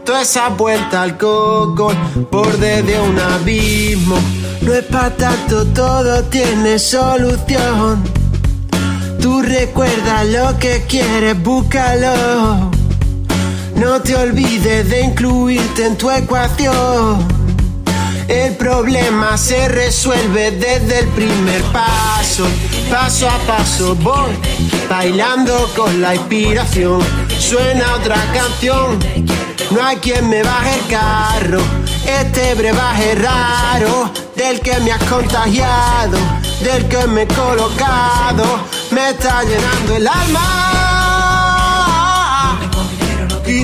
Toda 0.05 0.21
esa 0.21 0.47
vuelta 0.49 1.01
al 1.01 1.17
coco, 1.17 1.91
borde 2.31 2.83
de 2.83 2.99
un 2.99 3.19
abismo. 3.19 4.15
No 4.61 4.73
es 4.73 4.85
para 4.85 5.09
tanto, 5.15 5.65
todo 5.65 6.23
tiene 6.25 6.79
solución. 6.79 8.03
Tú 9.19 9.41
recuerda 9.41 10.23
lo 10.23 10.57
que 10.57 10.85
quieres, 10.87 11.41
búscalo. 11.43 12.76
No 13.77 14.01
te 14.01 14.15
olvides 14.15 14.89
de 14.89 15.01
incluirte 15.01 15.85
en 15.85 15.97
tu 15.97 16.09
ecuación. 16.09 17.27
El 18.27 18.55
problema 18.55 19.37
se 19.37 19.67
resuelve 19.67 20.51
desde 20.51 20.99
el 20.99 21.07
primer 21.09 21.61
paso. 21.71 22.45
Paso 22.89 23.29
a 23.29 23.37
paso 23.45 23.95
voy 23.95 24.31
bailando 24.89 25.69
con 25.75 26.01
la 26.01 26.15
inspiración. 26.15 27.01
Suena 27.39 27.95
otra 27.95 28.17
canción. 28.33 28.99
No 29.69 29.83
hay 29.83 29.97
quien 29.97 30.27
me 30.27 30.41
baje 30.41 30.79
el 30.79 30.87
carro. 30.87 31.61
Este 32.05 32.55
brebaje 32.55 33.15
raro 33.15 34.11
del 34.35 34.59
que 34.61 34.79
me 34.79 34.91
has 34.91 35.03
contagiado, 35.03 36.17
del 36.63 36.87
que 36.87 37.05
me 37.07 37.23
he 37.23 37.27
colocado, 37.27 38.59
me 38.91 39.09
está 39.09 39.43
llenando 39.43 39.95
el 39.95 40.07
alma, 40.07 40.66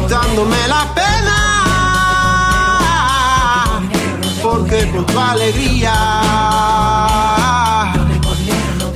quitándome 0.04 0.68
la 0.68 0.93
pena, 0.93 1.39
porque 4.41 4.91
con 4.91 5.06
tu 5.06 5.20
alegría 5.20 5.93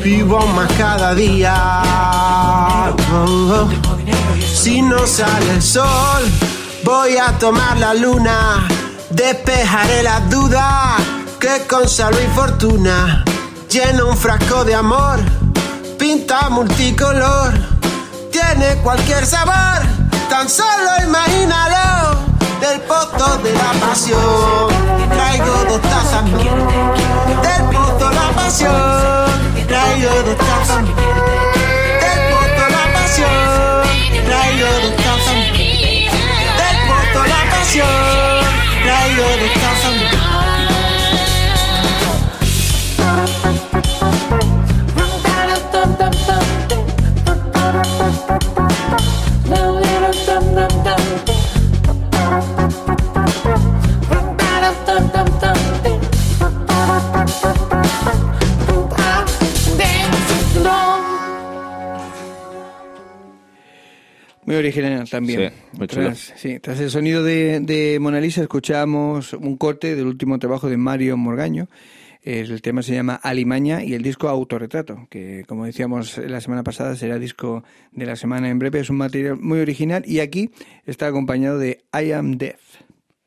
vivo 0.03 0.45
más 0.47 0.71
cada 0.73 1.13
día. 1.15 1.81
Si 4.53 4.81
no 4.81 5.07
sale 5.07 5.51
el 5.51 5.61
sol, 5.61 6.23
voy 6.83 7.17
a 7.17 7.37
tomar 7.39 7.77
la 7.77 7.93
luna, 7.93 8.67
despejaré 9.09 10.03
las 10.03 10.29
dudas 10.29 10.95
que 11.39 11.65
con 11.67 11.87
salud 11.87 12.19
y 12.19 12.27
fortuna 12.35 13.23
lleno 13.69 14.07
un 14.09 14.17
frasco 14.17 14.65
de 14.65 14.75
amor, 14.75 15.19
pinta 15.97 16.49
multicolor, 16.49 17.53
tiene 18.31 18.75
cualquier 18.81 19.25
sabor, 19.25 19.96
tan 20.29 20.49
solo 20.49 20.91
imagínalo, 21.03 22.19
del 22.59 22.81
pozo 22.81 23.37
de 23.43 23.53
la 23.53 23.71
pasión, 23.79 24.67
traigo 25.09 25.55
dos 25.69 25.81
tazas 25.81 26.25
del 26.25 27.63
pozo 27.71 28.11
la 28.11 28.29
pasión, 28.35 29.25
traigo 29.67 30.09
dos 30.25 30.37
tazas 30.37 30.83
del 32.03 32.19
pozo 32.33 32.65
la 32.75 32.85
pasión, 32.93 33.83
traigo 34.25 34.67
dos 34.83 34.95
tazas 34.97 35.39
del 36.59 36.77
pozo 36.87 37.21
la 37.27 37.41
pasión, 37.51 38.43
traigo 38.83 39.23
dos 39.41 39.53
tazas 39.53 39.66
Muy 64.47 64.55
original 64.55 65.07
también. 65.09 65.49
Sí, 65.51 65.77
muy 65.77 65.87
chulo. 65.87 66.05
tras, 66.05 66.33
sí, 66.37 66.59
tras 66.59 66.79
el 66.79 66.89
sonido 66.89 67.21
de, 67.21 67.59
de 67.59 67.99
Mona 67.99 68.19
Lisa 68.21 68.41
escuchamos 68.41 69.33
un 69.33 69.57
corte 69.57 69.93
del 69.93 70.07
último 70.07 70.39
trabajo 70.39 70.69
de 70.69 70.77
Mario 70.77 71.17
Morgaño. 71.17 71.67
El 72.23 72.61
tema 72.61 72.81
se 72.81 72.93
llama 72.93 73.15
Alimaña 73.15 73.83
y 73.83 73.93
el 73.93 74.01
disco 74.01 74.27
Autorretrato, 74.27 75.07
que 75.09 75.43
como 75.47 75.65
decíamos 75.65 76.17
la 76.17 76.41
semana 76.41 76.63
pasada 76.63 76.95
será 76.95 77.19
disco 77.19 77.63
de 77.91 78.05
la 78.05 78.15
semana 78.15 78.49
en 78.49 78.57
breve. 78.57 78.79
Es 78.79 78.89
un 78.89 78.97
material 78.97 79.37
muy 79.37 79.59
original 79.59 80.03
y 80.05 80.19
aquí 80.19 80.49
está 80.85 81.07
acompañado 81.07 81.57
de 81.59 81.83
I 81.93 82.11
Am 82.13 82.37
Death. 82.37 82.55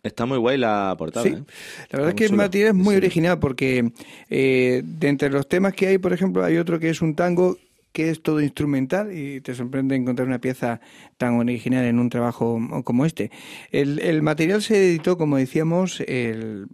Está 0.03 0.25
muy 0.25 0.39
guay 0.39 0.57
la 0.57 0.95
portada. 0.99 1.25
Sí, 1.27 1.33
¿eh? 1.33 1.43
la 1.91 1.99
verdad 1.99 2.09
es 2.09 2.14
que 2.14 2.25
el 2.25 2.33
material 2.33 2.71
es 2.71 2.75
muy 2.75 2.95
Sí. 2.95 2.99
original 2.99 3.39
porque 3.39 3.91
eh, 4.31 4.83
de 4.85 5.09
entre 5.09 5.29
los 5.31 5.47
temas 5.49 5.75
que 5.75 5.87
hay, 5.89 5.99
por 5.99 6.14
ejemplo, 6.14 6.43
hay 6.43 6.57
otro 6.57 6.79
que 6.81 6.89
es 6.91 7.03
un 7.03 7.14
tango 7.14 7.59
que 7.93 8.11
es 8.11 8.22
todo 8.22 8.41
instrumental 8.41 9.16
y 9.16 9.41
te 9.41 9.55
sorprende 9.55 9.97
encontrar 9.97 10.28
una 10.28 10.41
pieza 10.41 10.80
tan 11.16 11.34
original 11.34 11.84
en 11.84 11.99
un 11.99 12.09
trabajo 12.09 12.61
como 12.84 13.05
este. 13.05 13.30
El, 13.70 13.99
el 14.01 14.22
material 14.22 14.62
se 14.62 14.91
editó, 14.91 15.18
como 15.18 15.36
decíamos, 15.36 16.01
el, 16.01 16.68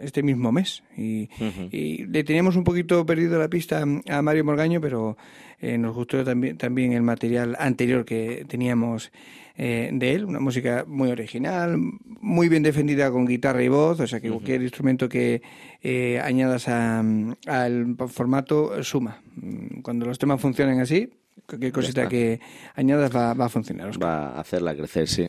este 0.00 0.22
mismo 0.22 0.52
mes 0.52 0.82
y, 0.96 1.28
y 1.70 2.06
le 2.06 2.24
teníamos 2.24 2.56
un 2.56 2.64
poquito 2.64 3.04
perdido 3.04 3.38
la 3.38 3.48
pista 3.48 3.84
a 4.08 4.22
Mario 4.22 4.44
Morgaño, 4.44 4.80
pero 4.80 5.16
eh, 5.64 5.78
nos 5.78 5.94
gustó 5.94 6.22
también, 6.24 6.56
también 6.58 6.92
el 6.92 7.02
material 7.02 7.56
anterior 7.58 8.04
que 8.04 8.44
teníamos 8.48 9.10
eh, 9.56 9.90
de 9.92 10.12
él, 10.14 10.24
una 10.24 10.40
música 10.40 10.84
muy 10.86 11.10
original, 11.10 11.76
muy 12.20 12.48
bien 12.48 12.62
defendida 12.62 13.10
con 13.10 13.24
guitarra 13.24 13.62
y 13.62 13.68
voz, 13.68 14.00
o 14.00 14.06
sea 14.06 14.20
que 14.20 14.28
cualquier 14.28 14.62
instrumento 14.62 15.08
que 15.08 15.42
eh, 15.82 16.20
añadas 16.20 16.68
al 16.68 17.96
formato 18.08 18.82
suma. 18.82 19.22
Mm, 19.36 19.80
Cuando 19.82 20.06
los 20.06 20.18
temas 20.18 20.40
funcionan 20.40 20.80
así, 20.80 21.08
cualquier 21.46 21.72
cosita 21.72 22.08
que 22.08 22.40
añadas 22.74 23.14
va, 23.14 23.32
va 23.34 23.44
a 23.46 23.48
funcionar. 23.48 23.90
Va 24.02 24.30
a 24.30 24.40
hacerla 24.40 24.74
crecer, 24.74 25.06
sí. 25.08 25.28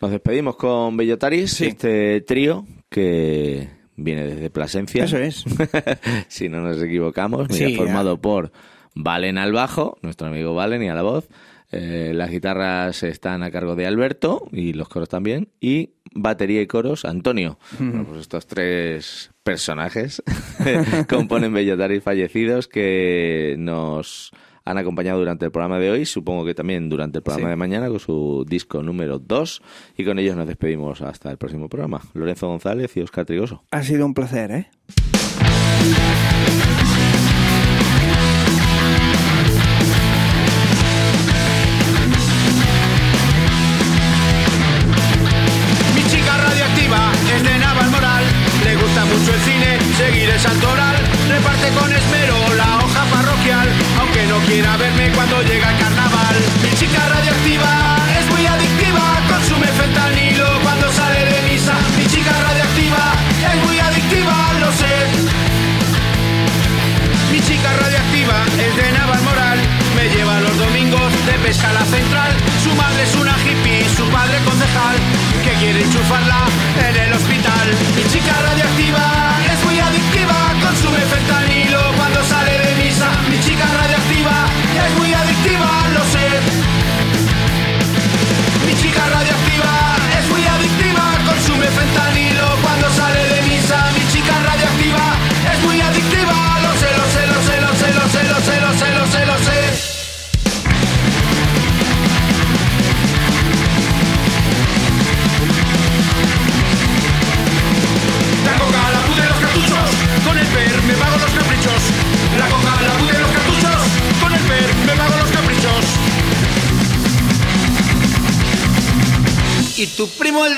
Nos 0.00 0.10
despedimos 0.10 0.56
con 0.56 0.96
Bellotaris, 0.96 1.52
Sí. 1.52 1.66
este 1.66 2.20
trío 2.22 2.66
que 2.90 3.68
viene 3.96 4.24
desde 4.26 4.50
Plasencia. 4.50 5.04
Eso 5.04 5.16
es. 5.18 5.44
si 6.28 6.48
no 6.48 6.60
nos 6.60 6.82
equivocamos, 6.82 7.48
mira, 7.48 7.68
Sí, 7.68 7.76
formado 7.76 8.20
por 8.20 8.52
Valen 8.94 9.38
al 9.38 9.52
bajo, 9.52 9.96
nuestro 10.02 10.26
amigo 10.28 10.54
Valen 10.54 10.82
y 10.82 10.88
a 10.88 10.94
la 10.94 11.02
voz. 11.02 11.28
Eh, 11.74 12.12
las 12.14 12.30
guitarras 12.30 13.02
están 13.02 13.42
a 13.42 13.50
cargo 13.50 13.74
de 13.76 13.86
Alberto 13.86 14.46
y 14.52 14.74
los 14.74 14.88
coros 14.90 15.08
también. 15.08 15.48
Y 15.60 15.94
batería 16.14 16.60
y 16.60 16.66
coros, 16.66 17.06
Antonio. 17.06 17.58
Bueno, 17.78 18.04
pues 18.06 18.20
estos 18.20 18.46
tres 18.46 19.30
personajes 19.42 20.22
componen 21.08 21.52
Bellotaris 21.54 22.02
fallecidos 22.02 22.68
que 22.68 23.56
nos 23.58 24.32
han 24.64 24.76
acompañado 24.78 25.18
durante 25.18 25.46
el 25.46 25.50
programa 25.50 25.78
de 25.80 25.90
hoy, 25.90 26.04
supongo 26.06 26.44
que 26.44 26.54
también 26.54 26.88
durante 26.88 27.18
el 27.18 27.22
programa 27.24 27.48
Sí. 27.48 27.50
de 27.50 27.56
mañana 27.56 27.88
con 27.88 27.98
su 27.98 28.44
disco 28.46 28.80
número 28.82 29.18
2 29.18 29.62
y 29.96 30.04
con 30.04 30.18
ellos 30.20 30.36
nos 30.36 30.46
despedimos 30.46 31.00
hasta 31.00 31.30
el 31.32 31.38
próximo 31.38 31.68
programa. 31.68 32.00
Lorenzo 32.14 32.46
González 32.48 32.96
y 32.96 33.00
Oscar 33.00 33.24
Trigoso. 33.24 33.64
Ha 33.72 33.82
sido 33.82 34.04
un 34.06 34.14
placer, 34.14 34.50
¿eh? 34.52 34.70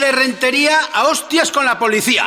De 0.04 0.12
rentería 0.12 0.78
a 0.92 1.04
hostias 1.04 1.50
con 1.50 1.64
la 1.64 1.78
policía. 1.78 2.26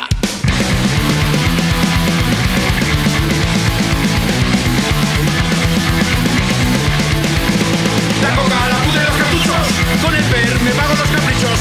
La 8.20 8.36
coca, 8.36 8.68
la 8.68 8.78
puta 8.84 9.00
de 9.00 9.06
los 9.06 9.16
cartuchos, 9.16 9.68
con 10.04 10.16
el 10.16 10.24
per 10.24 10.60
me 10.62 10.72
pago 10.72 10.96
los 10.96 11.08
caprichos. 11.08 11.60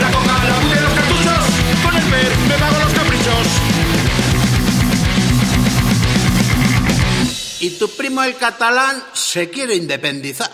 La 0.00 0.10
coca, 0.10 0.44
la 0.48 0.54
puta 0.56 0.74
de 0.74 0.80
los 0.80 0.92
cartuchos, 0.94 1.44
con 1.84 1.94
el 1.94 2.04
per 2.10 2.36
me 2.48 2.54
pago 2.58 2.78
los 2.80 2.92
caprichos. 2.92 3.46
Y 7.60 7.70
tu 7.78 7.88
primo 7.90 8.24
el 8.24 8.36
catalán 8.36 9.04
se 9.12 9.48
quiere 9.48 9.76
independizar. 9.76 10.50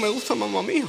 Me 0.00 0.08
gusta 0.08 0.34
mamá 0.34 0.62
mío. 0.62 0.88